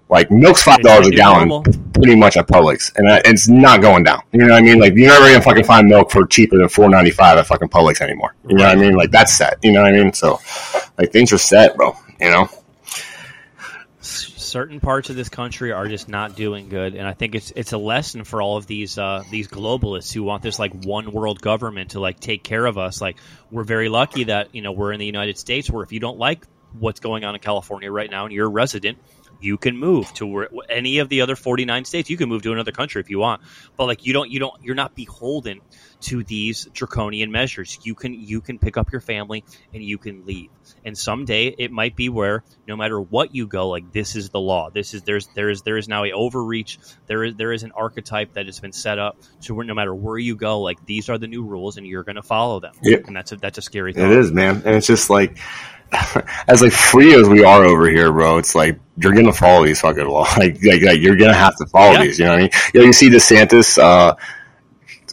[0.09, 1.73] Like milk's five dollars a gallon, normal.
[1.93, 4.23] pretty much at Publix, and it's not going down.
[4.31, 4.79] You know what I mean?
[4.79, 7.69] Like you're never gonna fucking find milk for cheaper than four ninety five at fucking
[7.71, 8.37] Publix anymore.
[8.49, 8.95] You know what I mean?
[8.95, 9.59] Like that's set.
[9.65, 10.13] You know what I mean?
[10.13, 10.41] So,
[10.97, 11.97] like things are set, bro.
[12.21, 12.49] You know.
[14.01, 17.73] Certain parts of this country are just not doing good, and I think it's it's
[17.73, 21.43] a lesson for all of these uh, these globalists who want this like one world
[21.43, 23.01] government to like take care of us.
[23.01, 23.17] Like
[23.51, 26.17] we're very lucky that you know we're in the United States, where if you don't
[26.17, 26.47] like
[26.79, 28.99] what's going on in California right now and you're a resident,
[29.47, 32.73] you can move to any of the other 49 states you can move to another
[32.73, 33.41] country if you want.
[33.77, 35.61] But like you don't you don't you're not beholden
[36.03, 37.79] to these draconian measures.
[37.85, 40.51] You can you can pick up your family and you can leave.
[40.85, 44.41] And someday it might be where no matter what you go like this is the
[44.41, 44.71] law.
[44.71, 46.79] This is there's there is there is now a overreach.
[47.07, 49.95] There is there is an archetype that has been set up so where, no matter
[49.95, 52.75] where you go like these are the new rules and you're going to follow them.
[52.83, 53.07] Yep.
[53.07, 54.63] and that's a that's a scary thing it is man.
[54.65, 55.39] And it's just like
[56.49, 59.81] as like free as we are over here, bro, it's like you're gonna follow these
[59.81, 60.29] fucking laws.
[60.39, 62.03] Like, like, like, you're gonna have to follow yeah.
[62.03, 62.19] these.
[62.19, 62.51] You know what I mean?
[62.75, 64.15] You, know, you see DeSantis uh,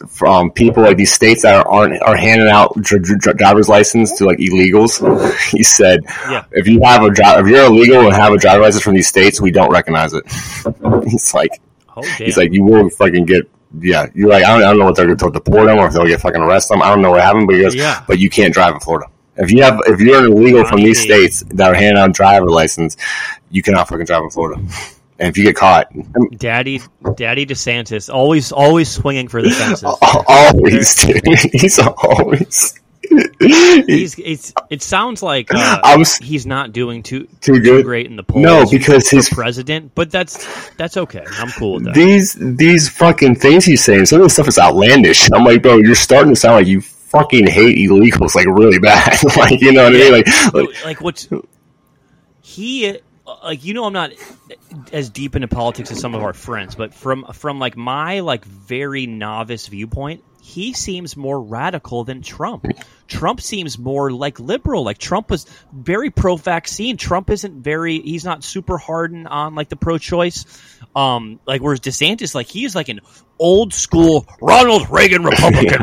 [0.08, 4.24] from people like these states that aren't are handing out dr- dr- driver's license to
[4.24, 5.00] like illegals.
[5.50, 6.44] he said, yeah.
[6.52, 9.08] if you have a dri- if you're illegal and have a driver's license from these
[9.08, 10.24] states, we don't recognize it.
[11.08, 11.50] he's like,
[11.96, 13.48] oh, he's like, you will fucking get
[13.80, 15.86] yeah, you're like, I don't, I don't know what they're going to deport them or
[15.86, 16.82] if they'll get fucking arrest them.
[16.82, 18.04] I don't know what happened, but he goes, yeah.
[18.06, 19.06] but you can't drive in Florida.
[19.36, 22.48] If you have, if you're an illegal from these states that are handing out driver
[22.48, 22.96] license,
[23.50, 24.60] you cannot fucking drive in Florida.
[25.18, 25.92] And if you get caught,
[26.36, 26.80] Daddy,
[27.16, 29.84] Daddy DeSantis, always, always swinging for the fences.
[30.28, 31.52] Always, dude.
[31.52, 32.80] He's always.
[33.38, 38.16] he's it's it sounds like uh, he's not doing too too good too great in
[38.16, 38.44] the polls.
[38.44, 41.24] No, because he's president, but that's that's okay.
[41.38, 41.94] I'm cool with that.
[41.94, 45.30] These these fucking things he's saying, some of the stuff is outlandish.
[45.32, 46.82] I'm like, bro, you're starting to sound like you
[47.14, 49.18] fucking hate illegals like really bad.
[49.36, 50.06] like you know what yeah.
[50.06, 50.12] I mean?
[50.12, 51.28] Like, like, like what's
[52.42, 52.98] he
[53.44, 53.64] like?
[53.64, 54.12] You know, I'm not
[54.92, 58.44] as deep into politics as some of our friends, but from from like my like
[58.44, 62.66] very novice viewpoint, he seems more radical than Trump.
[63.08, 64.84] Trump seems more like liberal.
[64.84, 66.98] Like Trump was very pro vaccine.
[66.98, 70.44] Trump isn't very he's not super hardened on like the pro choice.
[70.94, 73.00] Um like whereas DeSantis like he's like an
[73.38, 75.80] old school Ronald Reagan Republican.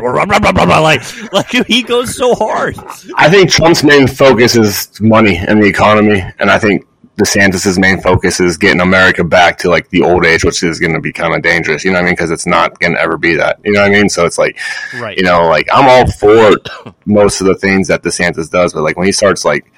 [0.80, 2.78] like like he goes so hard.
[3.16, 6.86] I think Trump's main focus is money and the economy and I think
[7.18, 10.94] DeSantis's main focus is getting America back to like the old age, which is going
[10.94, 11.84] to be kind of dangerous.
[11.84, 12.14] You know what I mean?
[12.14, 13.60] Because it's not going to ever be that.
[13.64, 14.08] You know what I mean?
[14.08, 14.58] So it's like,
[14.94, 15.16] right.
[15.16, 16.56] you know, like I'm all for
[17.04, 19.70] most of the things that DeSantis does, but like when he starts like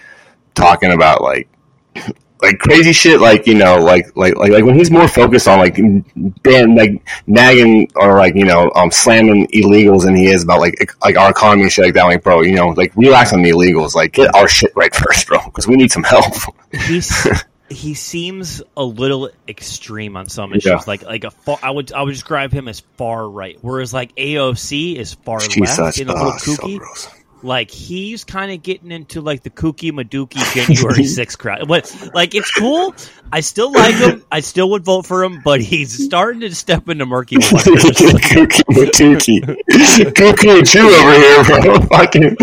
[0.55, 1.49] talking about like
[2.43, 5.59] like crazy shit, like you know, like like like like when he's more focused on
[5.59, 5.77] like
[6.43, 10.93] ban like nagging or like you know um slamming illegals than he is about like
[11.03, 12.05] like our economy and shit like that.
[12.05, 15.27] Like, bro, you know, like relax on the illegals, like get our shit right first,
[15.27, 16.35] bro, because we need some help.
[16.87, 17.27] He's
[17.71, 20.67] he seems a little extreme on some issues.
[20.67, 20.81] Yeah.
[20.87, 24.15] Like like a far, I would I would describe him as far right, whereas like
[24.17, 26.81] AOC is far She's left and a little kooky.
[26.97, 27.11] So
[27.45, 31.69] like he's kind of getting into like the kooky Madookie January 6th crowd.
[31.69, 32.95] But like it's cool.
[33.33, 34.25] I still like him.
[34.33, 37.63] I still would vote for him, but he's starting to step into murky waters.
[37.63, 39.41] kooky Madookie.
[40.15, 41.81] Kooky you over here, bro.
[41.99, 42.37] Fucking.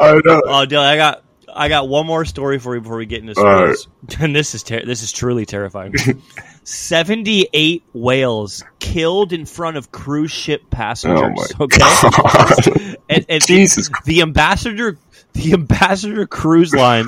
[0.00, 0.40] I know.
[0.44, 1.22] Oh, Dylan, I got
[1.54, 4.20] I got one more story for you before we get into sports, right.
[4.20, 5.94] and this is ter- this is truly terrifying.
[6.64, 11.52] Seventy eight whales killed in front of cruise ship passengers.
[11.58, 14.98] Oh okay, and, and Jesus, the, the ambassador
[15.32, 17.06] the Ambassador Cruise Line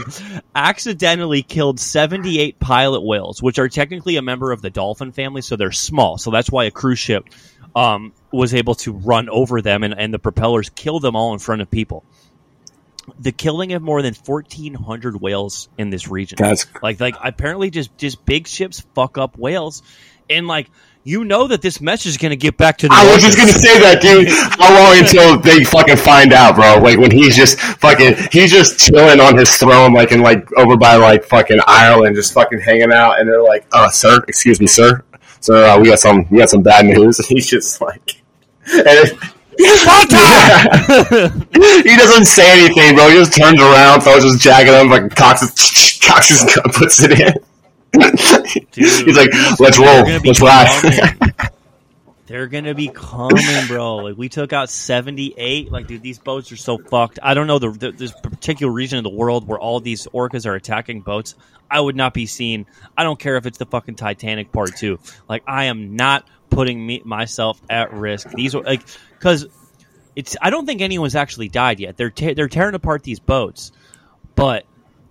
[0.55, 5.57] accidentally killed 78 pilot whales, which are technically a member of the dolphin family, so
[5.57, 6.19] they're small.
[6.19, 7.25] So that's why a cruise ship
[7.75, 11.41] um, was able to run over them and, and the propellers kill them all in
[11.41, 12.05] front of people
[13.19, 17.97] the killing of more than 1400 whales in this region that's like like apparently just
[17.99, 19.83] just big ships fuck up whales
[20.31, 20.71] and like
[21.05, 22.95] you know that this message is going to get back to the.
[22.95, 24.29] I was just gonna say that, dude.
[24.29, 26.79] How long until they fucking find out, bro?
[26.79, 30.77] Like when he's just fucking, he's just chilling on his throne, like in like over
[30.77, 34.69] by like fucking Ireland, just fucking hanging out, and they're like, "Uh, sir, excuse me,
[34.69, 35.03] sir,
[35.41, 38.23] sir, uh, we got some, we got some bad news." And he's just like,
[38.73, 39.19] and it,
[39.59, 39.67] he
[41.97, 43.09] doesn't say anything, bro.
[43.09, 47.03] He just turns around, throws his jacket on, like cocks his, cocks his gun, puts
[47.03, 47.35] it in.
[47.93, 49.31] Dude, He's like,
[49.61, 51.51] "Let's roll, They're gonna be let's ride."
[52.27, 53.97] They're gonna be coming, bro.
[53.97, 55.71] Like we took out seventy eight.
[55.71, 57.19] Like, dude, these boats are so fucked.
[57.23, 60.47] I don't know the, the this particular region of the world where all these orcas
[60.47, 61.35] are attacking boats.
[61.71, 62.67] I would not be seen.
[62.97, 64.99] I don't care if it's the fucking Titanic part two.
[65.29, 68.31] Like, I am not putting me myself at risk.
[68.31, 68.83] These are like
[69.19, 69.47] because
[70.15, 70.37] it's.
[70.41, 71.97] I don't think anyone's actually died yet.
[71.97, 73.73] They're te- they're tearing apart these boats,
[74.35, 74.65] but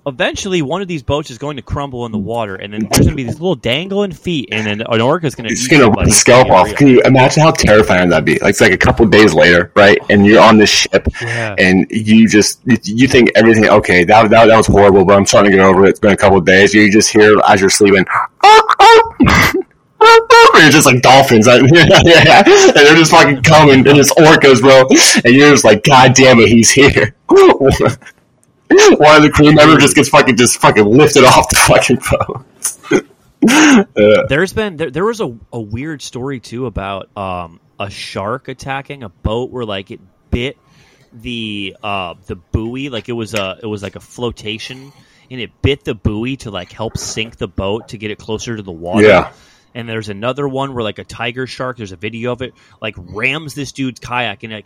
[0.08, 3.00] eventually one of these boats is going to crumble in the water, and then there's
[3.06, 5.68] going to be these little dangling feet, and then an orca is going to It's
[5.68, 6.74] gonna rip the scalp off.
[6.76, 8.40] Can you imagine how terrifying that'd be?
[8.40, 10.00] Like it's like a couple days later, right?
[10.10, 11.56] And you're on this ship, Yeah.
[11.58, 14.04] and you just you think everything okay.
[14.04, 15.90] That that, that was horrible, but I'm starting to get over it.
[15.90, 16.74] It's been a couple days.
[16.74, 18.06] You just hear as you're sleeping.
[18.44, 19.54] Ah, ah.
[20.64, 21.58] It's just like dolphins, yeah,
[22.04, 22.44] yeah.
[22.46, 24.86] and they're just fucking coming, and it's orcas, bro.
[25.26, 27.16] And you're just like, God damn it, he's here.
[27.28, 32.46] One of the crew members just gets fucking just fucking lifted off the fucking boat.
[34.30, 39.04] There's been there, there was a, a weird story too about um, a shark attacking
[39.04, 40.58] a boat where like it bit
[41.12, 44.94] the uh, the buoy like it was a it was like a flotation
[45.32, 48.56] and it bit the buoy to like help sink the boat to get it closer
[48.56, 49.08] to the water.
[49.08, 49.32] Yeah.
[49.74, 52.96] And there's another one where like a tiger shark, there's a video of it, like
[52.98, 54.66] rams this dude's kayak and like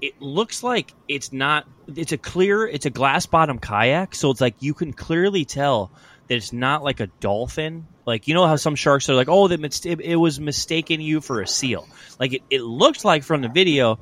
[0.00, 4.40] it looks like it's not it's a clear it's a glass bottom kayak, so it's
[4.40, 5.90] like you can clearly tell
[6.28, 7.86] that it's not like a dolphin.
[8.06, 11.20] Like you know how some sharks are like, oh, that it, it was mistaking you
[11.20, 11.88] for a seal.
[12.20, 13.98] Like it, it looked like from the video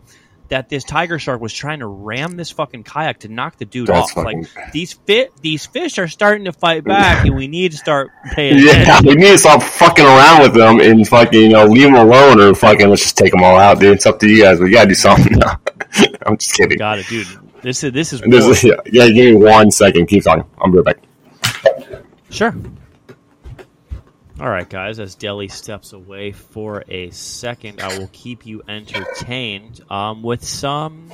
[0.53, 3.89] that this tiger shark was trying to ram this fucking kayak to knock the dude
[3.89, 4.25] That's off.
[4.25, 7.79] fucking- Like these fit these fish are starting to fight back, and we need to
[7.79, 9.07] start paying Yeah, attention.
[9.09, 12.39] we need to stop fucking around with them and fucking, you know, leave them alone
[12.39, 13.95] or fucking let's just take them all out, dude.
[13.97, 14.61] It's up to you guys.
[14.61, 15.59] We gotta do something now.
[16.27, 16.77] I'm just kidding.
[16.79, 17.27] Got it, dude.
[17.63, 20.07] This is this is This is- yeah, yeah, give me one second.
[20.07, 20.45] Keep talking.
[20.61, 20.99] I'm right back.
[22.31, 22.55] Sure.
[24.43, 24.99] All right, guys.
[24.99, 31.13] As Delli steps away for a second, I will keep you entertained um, with some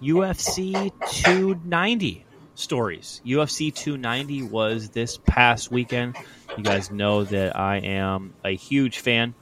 [0.00, 2.24] UFC 290
[2.54, 3.20] stories.
[3.26, 6.14] UFC 290 was this past weekend.
[6.56, 9.34] You guys know that I am a huge fan.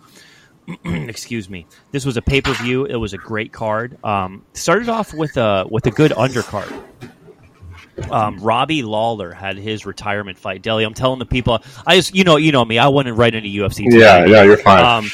[0.87, 1.67] Excuse me.
[1.91, 2.87] This was a pay per view.
[2.87, 4.03] It was a great card.
[4.03, 6.73] Um, started off with a with a good undercard
[8.11, 10.63] um, Robbie Lawler had his retirement fight.
[10.63, 13.35] Delli, I'm telling the people, I just you know you know me, I wouldn't write
[13.35, 13.87] into UFC.
[13.89, 14.85] Yeah, yeah, you're fine.
[14.85, 15.11] Um,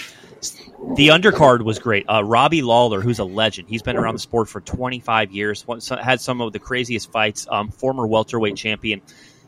[0.96, 2.06] the undercard was great.
[2.08, 5.64] Uh, Robbie Lawler, who's a legend, he's been around the sport for 25 years.
[5.66, 7.46] Once- Had some of the craziest fights.
[7.48, 9.00] Um, former welterweight champion.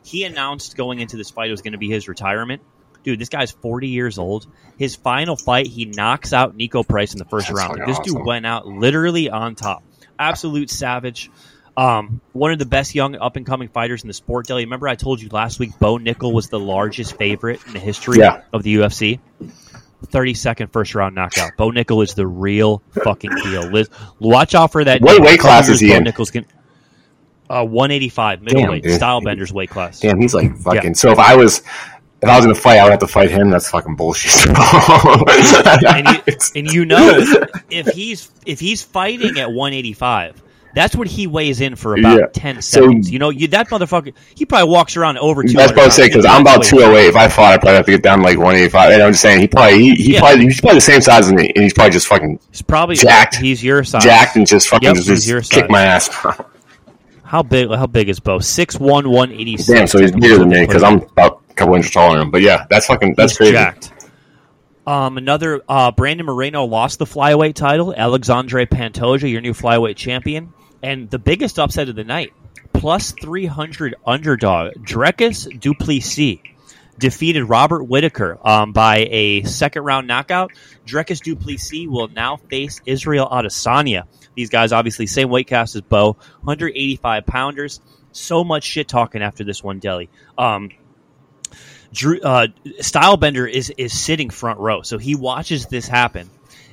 [0.05, 2.63] He announced going into this fight it was going to be his retirement.
[3.03, 4.47] Dude, this guy's 40 years old.
[4.79, 7.83] His final fight, he knocks out Niko Price in the first That's round.
[7.87, 9.83] This dude went out literally on top.
[10.19, 11.31] Absolute savage.
[11.77, 14.47] Um, one of the best young up and coming fighters in the sport.
[14.47, 17.81] Delli, remember I told you last week Bo Nickal was the largest favorite in the
[17.81, 18.43] history Yeah.
[18.53, 19.19] of the UFC.
[20.07, 21.53] 30 second first round knockout.
[21.57, 23.63] Bo Nickal is the real fucking deal.
[23.71, 23.89] Liz,
[24.21, 25.01] watch out for that.
[25.01, 26.05] What weight class is he Bo in?
[26.05, 26.47] Nickal's can,
[27.51, 29.99] uh, 185 middleweight, Stylebender's weight class.
[30.01, 30.95] Damn, he's like fucking.
[30.95, 31.59] So if I was,
[32.23, 33.51] if I was gonna fight, I would have to fight him.
[33.51, 34.47] That's fucking bullshit.
[35.87, 36.23] and you,
[36.55, 37.19] and you know
[37.71, 40.43] if he's if he's fighting at 185
[40.75, 42.27] that's what he weighs in for about Yeah.
[42.33, 45.73] 10 So- seconds you know you, that motherfucker he probably walks around over 200 That's
[45.73, 47.09] what I was saying because I'm about That's 208.
[47.09, 48.93] If I fought, I'd probably have to get down to like 185.
[48.93, 50.21] And I'm just saying he probably he, he Yeah.
[50.21, 52.97] probably he's probably the same size as me, and he's probably just fucking he's probably
[52.97, 53.37] Jacked.
[53.37, 56.09] he's your size jacked and just fucking Yep, just, your just kick my ass.
[57.23, 60.83] how big how big is Bo 6'1 186 Damn, so he's bigger than me because
[60.83, 62.31] I'm about a couple inches taller than him.
[62.31, 63.53] But yeah, that's fucking that's He's crazy.
[63.53, 63.91] jacked.
[64.87, 67.95] Um, another uh, Brandon Moreno lost the flyweight title.
[67.97, 70.53] Alexandre Pantoja, your new flyweight champion,
[70.85, 72.33] and the biggest upset of the night,
[72.73, 76.39] plus three hundred underdog Drekus Duplessis
[76.99, 80.53] defeated Robert Whitaker um, by a second round knockout.
[80.87, 84.05] Dricus Du Plessis will now face Israel Adesanya.
[84.35, 86.13] These guys, obviously, same weight cast as Bo,
[86.43, 87.81] 185 pounders.
[88.13, 90.09] So much shit talking after this one, Delli.
[90.39, 90.71] Um,
[91.93, 92.49] Drew uh,
[92.81, 96.29] Stylebender is is sitting front row, so he watches this happen,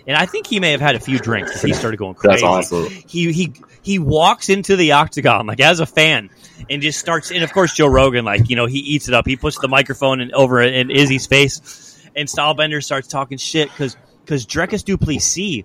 [0.08, 2.41] and I think he may have had a few drinks because he started going crazy.
[2.41, 2.86] That's awesome.
[3.08, 6.30] He he he walks into the octagon like as a fan
[6.70, 7.32] and just starts.
[7.32, 9.26] And of course, Joe Rogan, like you know, he eats it up.
[9.28, 13.95] He puts the microphone in, over in Izzy's face, and Stylebender starts talking shit because
[14.24, 15.64] because Dricus Du Plessis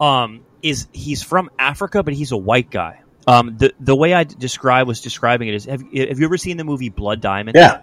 [0.00, 3.02] um, is he's from Africa, but he's a white guy.
[3.26, 6.56] Um, the the way I describe was describing it is have, have you ever seen
[6.56, 7.56] the movie Blood Diamond?
[7.56, 7.82] Yeah.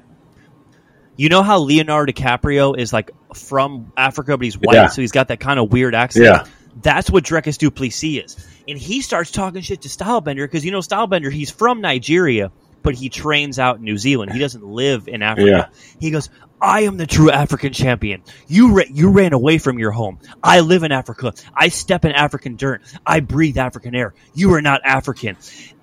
[1.17, 4.87] You know how Leonardo DiCaprio is like from Africa, but he's white, Yeah.
[4.87, 6.25] so he's got that kind of weird accent.
[6.25, 6.45] Yeah.
[6.81, 8.47] That's what Dricus Du Plessis is.
[8.67, 12.51] And he starts talking shit to Stylebender because you know Stylebender, he's from Nigeria,
[12.83, 14.33] but he trains out in New Zealand.
[14.33, 15.69] He doesn't live in Africa.
[15.99, 16.29] He goes,
[16.65, 18.23] I am the true African champion.
[18.47, 20.17] You ra- you ran away from your home.
[20.43, 21.33] I live in Africa.
[21.55, 22.81] I step in African dirt.
[23.05, 24.15] I breathe African air.
[24.33, 25.37] You are not African.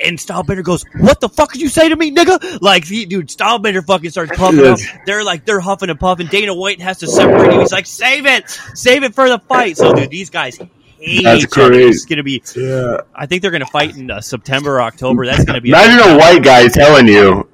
[0.04, 3.28] And Stylebender goes, "What the fuck did you say to me, nigga?" Like, he, dude,
[3.28, 4.80] Stylebender fucking starts puffing up.
[5.06, 6.26] They're like, they're huffing and puffing.
[6.26, 7.60] Dana White has to separate him.
[7.60, 10.58] He's like, "Save it, save it for the fight." So, dude, these guys
[10.98, 11.90] hate That's crazy.
[11.90, 12.42] It's gonna be.
[12.56, 12.98] Yeah.
[13.14, 15.26] I think they're gonna fight in uh, September or October.
[15.26, 15.68] That's gonna be.
[15.68, 17.48] Imagine a white guy telling you,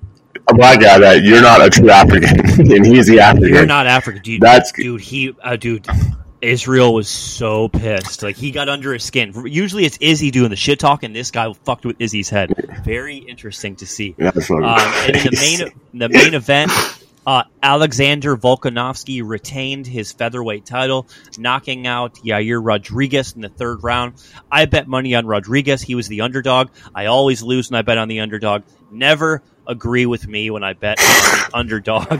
[0.48, 2.40] a black guy, that you're not a true African,
[2.76, 3.48] and he's the African.
[3.48, 4.40] You're not African, dude.
[4.40, 5.00] That's- dude.
[5.00, 5.86] He, uh, dude.
[6.40, 8.22] Israel was so pissed.
[8.22, 9.32] Like he got under his skin.
[9.46, 12.54] Usually it's Izzy doing the shit talk, and this guy fucked with Izzy's head.
[12.84, 14.14] Very interesting to see.
[14.16, 16.70] That's Um, and in the main the main event,
[17.26, 24.14] uh, Alexander Volkanovski retained his featherweight title, knocking out Yair Rodriguez in the third round.
[24.50, 25.82] I bet money on Rodriguez.
[25.82, 26.70] He was the underdog.
[26.94, 28.62] I always lose when I bet on the underdog.
[28.92, 32.12] Never agree with me when I bet on the underdog.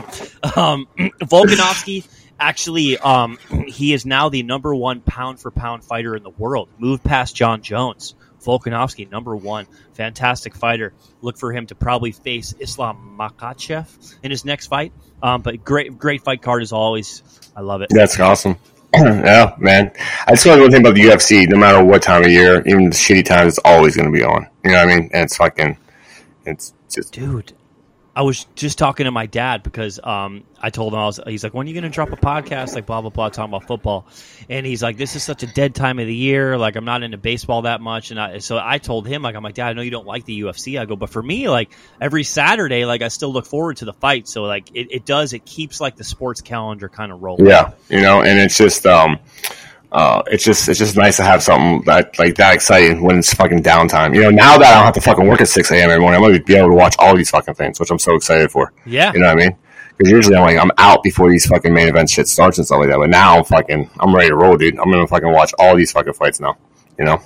[0.55, 0.87] Um,
[1.19, 2.07] Volkanovski
[2.39, 3.37] actually um,
[3.67, 6.69] he is now the number one pound for pound fighter in the world.
[6.77, 8.15] Moved past Jon Jones.
[8.41, 10.93] Volkanovski, number one, fantastic fighter.
[11.21, 14.93] Look for him to probably face Islam Makhachev in his next fight.
[15.21, 17.21] Um, but great, great fight card as always.
[17.53, 17.89] I love it.
[17.89, 18.57] That's awesome.
[18.93, 19.91] yeah, man.
[20.25, 21.49] I just want to think about the UFC.
[21.49, 24.23] No matter what time of year, even the shitty times, it's always going to be
[24.23, 24.47] on.
[24.63, 25.09] You know what I mean?
[25.13, 25.77] And it's fucking,
[26.45, 27.53] it's just dude.
[28.15, 31.21] I was just talking to my dad because um, I told him I was.
[31.25, 33.53] He's like, "When are you going to drop a podcast?" Like blah blah blah, talking
[33.53, 34.07] about football,
[34.49, 36.57] and he's like, "This is such a dead time of the year.
[36.57, 39.43] Like I'm not into baseball that much." And I, so I told him, like, I'm
[39.43, 40.77] like, Dad, I know you don't like the UFC.
[40.77, 41.71] I go, but for me, like
[42.01, 44.27] every Saturday, like I still look forward to the fight.
[44.27, 45.31] So like it, it does.
[45.31, 47.45] It keeps like the sports calendar kind of rolling.
[47.45, 48.21] yeah, you know.
[48.21, 49.19] And it's just, um,
[49.91, 53.33] uh, it's just, it's just nice to have something that like that exciting when it's
[53.33, 54.13] fucking downtime.
[54.15, 55.89] You know, now that I don't have to fucking work at six a.m.
[55.89, 58.15] every morning, I'm gonna be able to watch all these fucking things, which I'm so
[58.15, 58.71] excited for.
[58.85, 59.11] Yeah.
[59.13, 59.57] You know what I mean?
[59.97, 62.79] Because usually I'm like I'm out before these fucking main event shit starts and stuff
[62.79, 62.97] like that.
[62.97, 64.77] But now I'm fucking I'm ready to roll, dude.
[64.79, 66.55] I'm gonna fucking watch all these fucking fights now.
[66.97, 67.21] You know?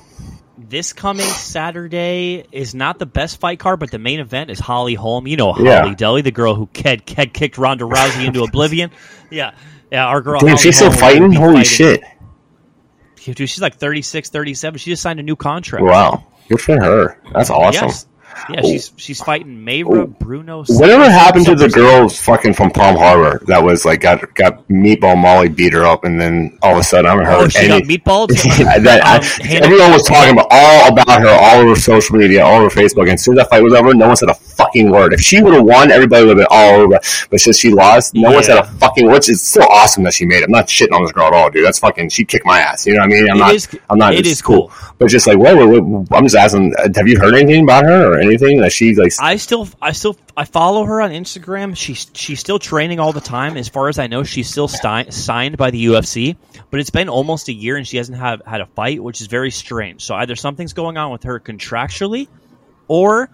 [0.58, 4.94] This coming Saturday is not the best fight card, but the main event is Holly
[4.96, 5.28] Holm.
[5.28, 5.94] You know Holly Yeah.
[5.96, 8.92] Delli, the girl who ked, ked kicked Ronda Rousey into oblivion.
[9.32, 9.56] Yeah,
[9.92, 10.40] yeah, our girl.
[10.40, 11.32] Damn, Holly she's still Holm will fighting.
[11.34, 12.04] Holy fighting- shit!
[13.24, 14.78] Dude, she's like 36, 37.
[14.80, 15.86] She just signed a new contract.
[15.86, 17.22] Wow, good for her.
[17.34, 17.88] That's awesome.
[17.88, 18.06] Yes.
[18.50, 20.64] Yeah, she's she's fighting Mayra Bueno.
[20.68, 25.18] Whatever happened to the girl fucking from Palm Harbor that was like got got Meatball
[25.18, 27.60] Molly beat her up, and then all of a sudden I haven't heard Oh, she
[27.70, 27.82] any.
[27.82, 28.28] got meatballed.
[28.84, 32.44] that, I- Um, Hannah- everyone was talking about all about her all over social media,
[32.44, 33.04] all over Facebook.
[33.04, 35.14] And as soon as that fight was over, no one said a fucking word.
[35.14, 37.00] If she would have won, everybody would have been all over.
[37.30, 39.18] But since she lost, no one said a fucking word.
[39.30, 40.46] It's so awesome that she made it.
[40.46, 41.66] I'm not shitting on this girl at all, dude.
[41.66, 42.10] That's fucking.
[42.10, 42.86] She kicked my ass.
[42.86, 43.30] You know what I mean?
[43.30, 43.54] I'm It not.
[43.56, 44.14] is- I'm not.
[44.14, 44.72] it's is cool.
[45.00, 46.74] But just like, wait, wait, wait, I'm just asking.
[46.96, 49.12] Have you heard anything about her or anything that she's like?
[49.20, 51.76] I still, I still, I follow her on Instagram.
[51.78, 53.58] She's she's still training all the time.
[53.58, 56.36] As far as I know, she's still sti- signed by the UFC.
[56.72, 59.28] But it's been almost a year and she hasn't have, had a fight, which is
[59.28, 60.04] very strange.
[60.04, 62.28] So either something's going on with her contractually,
[62.88, 63.30] or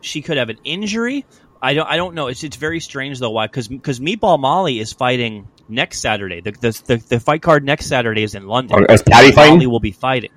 [0.00, 1.24] she could have an injury.
[1.60, 2.28] I don't, I don't know.
[2.28, 3.30] It's it's very strange though.
[3.30, 3.46] Why?
[3.46, 6.40] Because because Meatball Molly is fighting next Saturday.
[6.40, 8.84] The, the the the fight card next Saturday is in London.
[8.88, 9.54] Oh, is Paddy fighting?
[9.54, 10.30] Molly will be fighting.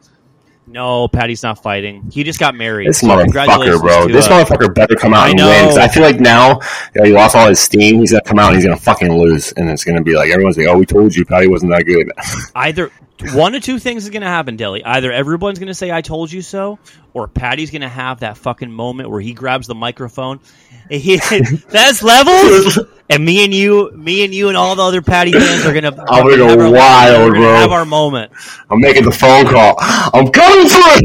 [0.70, 2.10] No, Paddy's not fighting.
[2.12, 2.90] He just got married.
[2.90, 4.08] This So motherfucker, bro.
[4.08, 5.48] to, This uh, motherfucker better come out I and know.
[5.48, 5.66] win.
[5.70, 6.60] 'Cause I feel like now
[6.94, 8.00] you know, he lost all his steam.
[8.00, 10.58] He's gonna come out and he's gonna fucking lose, and it's gonna be like everyone's
[10.58, 12.12] like, "Oh, we told you, Paddy wasn't that good."
[12.56, 12.92] either
[13.34, 14.84] one or two things is going to happen, Dilly.
[14.84, 16.80] Either everyone's going to say "I told you so,"
[17.14, 20.40] or Paddy's going to have that fucking moment where he grabs the microphone.
[20.90, 25.34] He, that's levels, and me and you, me and you, and all the other Paddy
[25.34, 25.90] fans are going to.
[26.10, 27.56] I'm gonna go wild, bro.
[27.56, 28.32] Have our moment.
[28.70, 29.76] I'm making the phone call.
[29.80, 31.02] I'm coming through.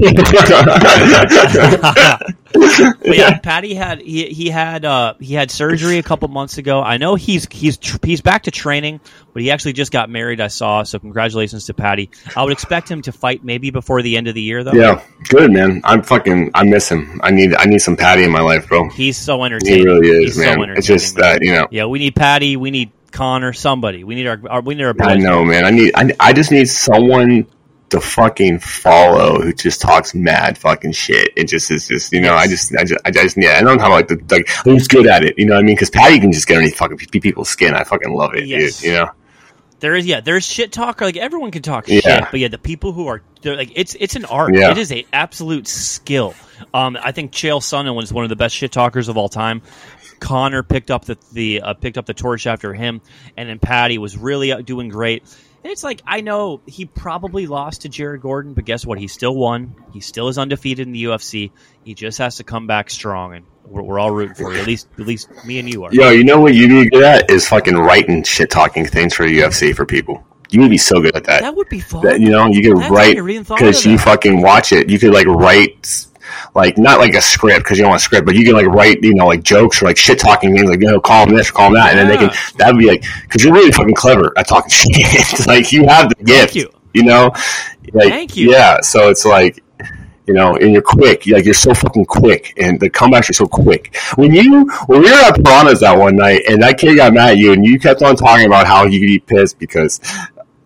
[2.53, 6.83] But yeah, Paddy had he, he had uh, he had surgery a couple months ago.
[6.83, 9.01] I know he's he's tr- he's back to training,
[9.33, 10.41] but he actually just got married.
[10.41, 12.11] I saw so congratulations to Paddy.
[12.37, 14.73] I would expect him to fight maybe before the end of the year though.
[14.73, 15.81] yeah, good man.
[15.85, 16.51] I'm fucking.
[16.55, 17.21] I miss him.
[17.23, 17.55] I need.
[17.55, 18.89] I need some Paddy in my life, bro.
[18.91, 19.79] He's so entertaining.
[19.81, 20.49] He really is, He's man.
[20.49, 21.23] entertaining, it's just man.
[21.39, 21.69] that you know.
[21.71, 22.57] Yeah, we need Paddy.
[22.57, 23.53] We need Conor.
[23.53, 24.05] Somebody.
[24.05, 24.41] We need our.
[24.49, 24.95] our we need our.
[25.01, 25.65] I know, man.
[25.65, 25.93] I need.
[25.95, 27.47] I, I just need someone
[27.91, 31.29] to fucking follow who just talks mad fucking shit.
[31.37, 32.35] It just is just you know.
[32.35, 33.59] I just I just I just yeah.
[33.59, 35.39] I don't know how like the like who's good at it.
[35.39, 35.75] You know what I mean?
[35.77, 37.75] Because Paddy can just get underneath fucking people's skin.
[37.75, 38.81] I fucking love it, Yes.
[38.81, 38.93] dude.
[38.93, 39.11] You know.
[39.83, 41.01] There is yeah, there's shit talk.
[41.01, 42.01] Like everyone can talk Yeah.
[42.01, 44.55] shit, but yeah, the people who are they're like it's it's an art.
[44.55, 44.71] Yeah.
[44.71, 46.35] It is a absolute skill.
[46.73, 49.61] Um, I think Chael Sonnen was one of the best shit talkers of all time.
[50.21, 53.01] Conor picked up the the uh, picked up the torch after him,
[53.37, 55.25] and then Paddy was really uh, doing great.
[55.65, 58.99] And it's like I know he probably lost to Jared Gordon, but guess what?
[58.99, 59.75] He still won.
[59.93, 61.51] He still is undefeated in the UFC.
[61.85, 64.61] He just has to come back strong, and we're, we're all rooting for you.
[64.61, 65.93] At least at least me and you are.
[65.93, 69.27] Yo, you know what you'd be good at is fucking writing shit talking things for
[69.27, 70.25] the UFC for people.
[70.51, 71.41] You would be so good at that.
[71.41, 72.05] That would be fun.
[72.05, 74.05] That, you know, you could That's write how you even thought because you that.
[74.05, 74.91] fucking watch it.
[74.91, 76.07] You could like write,
[76.55, 78.67] like not like a script because you don't want a script, but you can like
[78.67, 81.35] write, you know, like jokes or like shit talking things, like you know, call them
[81.35, 82.31] this, call them that, and then they can.
[82.59, 85.47] That would be like because you're really fucking clever at talking shit.
[85.47, 86.55] like you have the gift.
[86.55, 86.71] you.
[86.93, 87.33] You know,
[87.95, 88.51] like, Thank you.
[88.53, 89.63] Yeah, so it's like.
[90.27, 91.27] You know, and you're quick.
[91.27, 93.97] Like you're so fucking quick, and the comebacks are so quick.
[94.15, 97.31] When you when we were at Piranhas that one night, and that kid got mad
[97.31, 100.01] at you, and you kept on talking about how you could be pissed because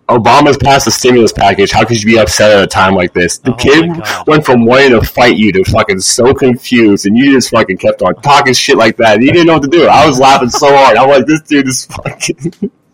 [0.08, 1.72] Obama's passed the stimulus package.
[1.72, 3.38] How could you be upset at a time like this?
[3.38, 7.32] The Oh kid went from wanting to fight you to fucking so confused, and you
[7.32, 9.16] just fucking kept on talking shit like that.
[9.16, 9.88] And you didn't know what to do.
[9.88, 10.96] I was laughing so hard.
[10.96, 12.70] I'm like, this dude is fucking.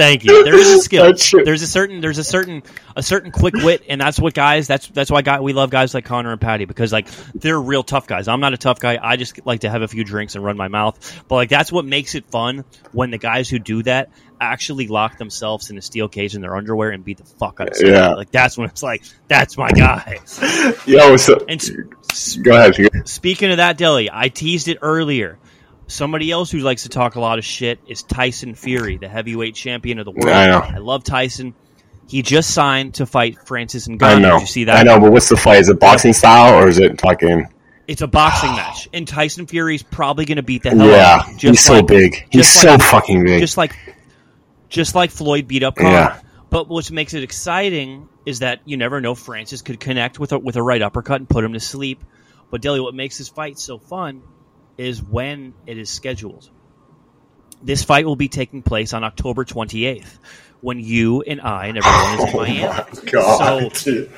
[0.00, 0.44] Thank you.
[0.44, 1.04] There is a skill.
[1.04, 1.44] That's true.
[1.44, 2.62] There's a certain there's a certain
[2.96, 4.66] a certain quick wit, and that's what guys.
[4.66, 7.82] That's that's why guy, we love guys like Conor and Paddy because like they're real
[7.82, 8.26] tough guys.
[8.26, 8.98] I'm not a tough guy.
[9.00, 11.24] I just like to have a few drinks and run my mouth.
[11.28, 15.18] But like that's what makes it fun when the guys who do that actually lock
[15.18, 17.98] themselves in a steel cage in their underwear and beat the fuck out of somebody.
[17.98, 18.14] Yeah.
[18.14, 20.18] Like that's when it's like that's my guy.
[20.86, 21.62] Yo, so And
[22.42, 23.06] go ahead.
[23.06, 25.38] Speaking of that, Dilly, I teased it earlier.
[25.90, 29.54] Somebody else who likes to talk a lot of shit is Tyson Fury, the heavyweight
[29.54, 30.28] champion of the world.
[30.28, 30.58] I know.
[30.60, 31.54] I love Tyson.
[32.08, 34.02] He just signed to fight Francis Ngannou.
[34.02, 34.32] I know.
[34.34, 34.76] Did you see that?
[34.76, 35.60] I know, but what's the fight?
[35.60, 37.46] Is it boxing style or is it fucking?
[37.88, 41.28] It's a boxing match, and Tyson Fury's probably going to beat the hell Yeah, out
[41.28, 41.50] of him.
[41.50, 42.24] he's so big.
[42.30, 43.40] He's so like- fucking big.
[43.40, 43.76] Just like,
[44.68, 45.90] just like Floyd beat up Conor.
[45.90, 46.20] Yeah.
[46.50, 50.38] But what makes it exciting is that you never know Francis could connect with a,
[50.38, 52.04] with a right uppercut and put him to sleep.
[52.50, 54.22] But Dilly, what makes this fight so fun
[54.80, 56.48] is when it is scheduled.
[57.62, 60.18] This fight will be taking place on October 28th,
[60.62, 63.10] when you and I and everyone is in oh Miami.
[63.10, 63.76] God.
[63.76, 64.08] So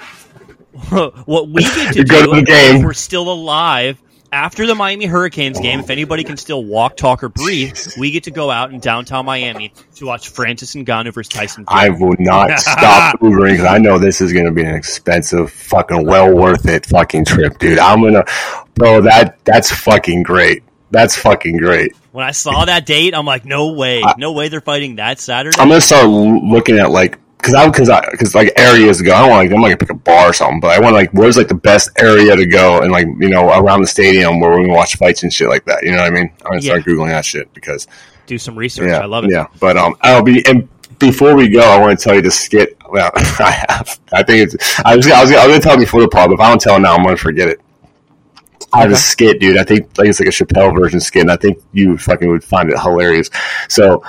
[1.27, 2.77] what we get to do to game.
[2.77, 4.01] if we're still alive
[4.33, 8.25] after the Miami Hurricanes game, if anybody can still walk, talk, or breathe, we get
[8.25, 11.67] to go out in downtown Miami to watch Francis Ngannou versus Tyson.
[11.67, 11.83] Fury.
[11.83, 15.51] I will not stop Ubering because I know this is going to be an expensive,
[15.53, 17.79] fucking well worth it fucking trip, dude.
[17.79, 18.25] I'm gonna,
[18.75, 19.01] bro.
[19.03, 20.63] That that's fucking great.
[20.91, 21.97] That's fucking great.
[22.13, 25.57] When I saw that date, I'm like, no way, no way they're fighting that Saturday.
[25.59, 29.15] I'm gonna start looking at like because I because I because like areas to go.
[29.15, 30.95] I don't want like I'm not gonna pick a bar or something, but I want
[30.95, 34.41] like where's like the best area to go and like you know around the stadium
[34.41, 35.83] where we can watch fights and shit like that.
[35.83, 36.31] You know what I mean?
[36.45, 37.87] I'm gonna start googling that shit because
[38.27, 38.89] Do some research.
[38.89, 39.31] yeah, I love it.
[39.33, 40.69] Yeah, but um, I'll be and
[40.99, 42.77] before we go, I want to tell you the skit.
[42.89, 43.99] Well, I have.
[44.13, 44.81] I think it's.
[44.85, 45.07] I was.
[45.09, 45.33] I was.
[45.33, 47.03] I was gonna tell you before the pod, but if I don't tell now, I'm
[47.03, 47.61] gonna forget it.
[48.75, 49.59] I have a skit, dude.
[49.59, 52.43] I think like it's like a Chappelle version skit, and I think you fucking would
[52.45, 53.29] find it hilarious.
[53.69, 54.03] So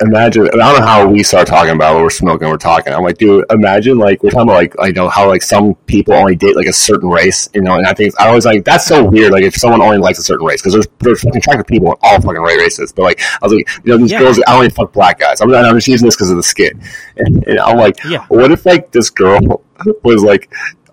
[0.00, 0.46] imagine.
[0.46, 2.02] I don't know how we start talking about it.
[2.02, 2.48] We're smoking.
[2.48, 2.92] We're talking.
[2.92, 3.44] I'm like, dude.
[3.50, 6.66] Imagine like we're talking about like I know how like some people only date like
[6.66, 7.74] a certain race, you know.
[7.74, 9.32] And I think I was like that's so weird.
[9.32, 11.98] Like if someone only likes a certain race because there's there's fucking attractive people in
[12.02, 12.92] all fucking white races.
[12.92, 14.20] But like I was like, you know, these Yeah.
[14.20, 14.40] girls.
[14.46, 15.40] I only fuck black guys.
[15.40, 16.76] I'm, I'm just using this because of the skit.
[17.16, 18.24] And, and I'm like, Yeah.
[18.28, 19.38] what if like this girl
[20.02, 20.50] was like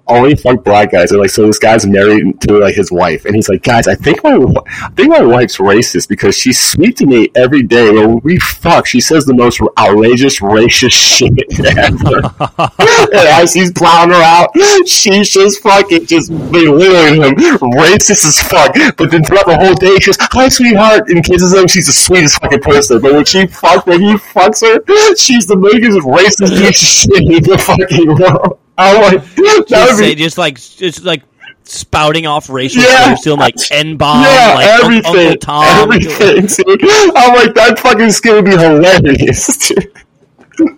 [0.08, 1.12] only fuck black guys.
[1.12, 3.26] And like so this guy's married to like his wife.
[3.26, 6.98] And he's like guys I think my I think my wife's racist because she's sweet
[6.98, 7.92] to me every day.
[7.92, 8.86] When we fuck.
[8.86, 11.34] She says the most outrageous racist shit
[11.78, 12.22] ever.
[13.14, 14.50] And as he's plowing her out
[14.88, 17.36] she's just fucking just belittling him.
[17.36, 18.74] Racist as fuck.
[18.98, 21.10] But then throughout the whole day she's hi sweetheart.
[21.10, 23.02] And kisses him she's the sweetest fucking person.
[23.02, 27.24] But when she fuck when he fucks her she's the biggest racist piece of shit
[27.24, 31.24] in the fucking world I'm like that Just, would be just like just like
[31.64, 33.16] spouting off racial Yeah.
[33.16, 35.64] slurs like N bomb, yeah, like everything, Uncle Tom.
[35.94, 36.84] everything, dude.
[37.16, 39.92] I'm like, that fucking skit would be hilarious, dude.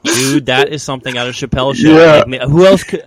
[0.03, 0.45] dude.
[0.45, 1.97] That is something out of Chappelle's show.
[1.97, 2.23] Yeah.
[2.27, 3.05] Like, who else could?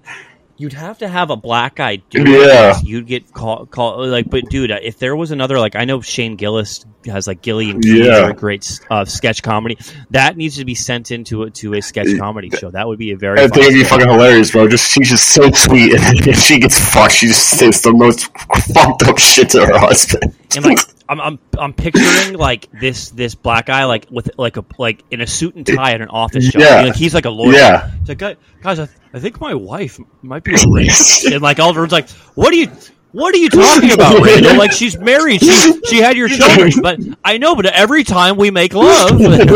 [0.61, 2.77] You'd have to have a black guy do Yeah.
[2.83, 6.35] You'd get called, call, like, but dude, if there was another, like, I know Shane
[6.35, 8.25] Gillis has like Gilly and Keeves Yeah.
[8.27, 9.79] are a great uh, sketch comedy.
[10.11, 12.71] That needs to be sent into a, to a sketch comedy show.
[12.73, 13.39] That would be a very.
[13.39, 14.67] I think it'd be fucking hilarious, bro.
[14.69, 18.27] Just she's just so sweet, and if she gets fucked, she just says the most
[18.75, 20.35] fucked up shit to her husband.
[20.57, 20.79] and like
[21.09, 25.21] I'm, I'm I'm picturing like this this black guy like with like a like in
[25.21, 26.61] a suit and tie at an office job.
[26.61, 26.83] Yeah.
[26.83, 27.55] Like, he's like a lawyer.
[27.55, 27.91] Yeah.
[28.01, 31.25] It's like guys, I, I think my wife might be a racist.
[31.33, 32.71] and like all everyone's like, what do you
[33.13, 34.57] What are you talking about, Randall?
[34.59, 35.41] Like she's married.
[35.41, 37.55] She she had your children, but I know.
[37.57, 39.49] But every time we make love, and then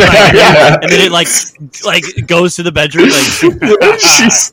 [1.00, 1.28] it like
[1.84, 3.10] like goes to the bedroom.
[3.10, 4.52] Like she's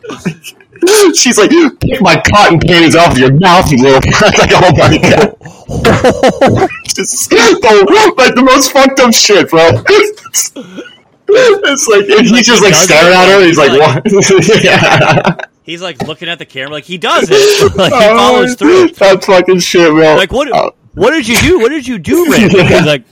[1.22, 4.02] she's like, take my cotton panties off your mouth, you little.
[4.22, 5.36] like, oh my god,
[6.86, 9.70] just the, like the most fucked up shit, bro.
[11.32, 13.38] It's like and he's Like, just like staring at her.
[13.40, 13.72] like, He's like,
[14.06, 14.64] he's what?
[14.64, 15.36] yeah.
[15.70, 17.74] He's like looking at the camera, like he does it.
[17.76, 18.88] Like he follows oh, through.
[18.90, 20.16] That's fucking shit, bro.
[20.16, 20.50] Like what?
[20.54, 20.72] Oh.
[20.96, 21.60] What did you do?
[21.60, 22.66] What did you do, Randall?
[22.66, 23.04] He's like,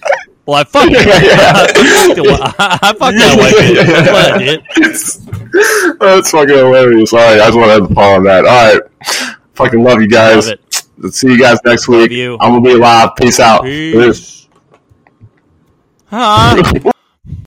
[0.46, 0.92] well, I fucked.
[0.92, 0.98] her.
[1.00, 3.86] I fucked the- I fucked that white bitch.
[3.86, 6.00] That's what I did.
[6.00, 7.14] That's fucking hilarious.
[7.14, 8.46] All right, I just want to follow on that.
[8.46, 8.82] All right,
[9.54, 10.50] fucking love you guys.
[10.50, 10.60] Love.
[10.98, 12.12] Let's see you guys next week.
[12.12, 13.12] I'm gonna be live.
[13.16, 13.64] Peace out.
[13.64, 14.48] Peace.
[16.08, 16.92] Huh?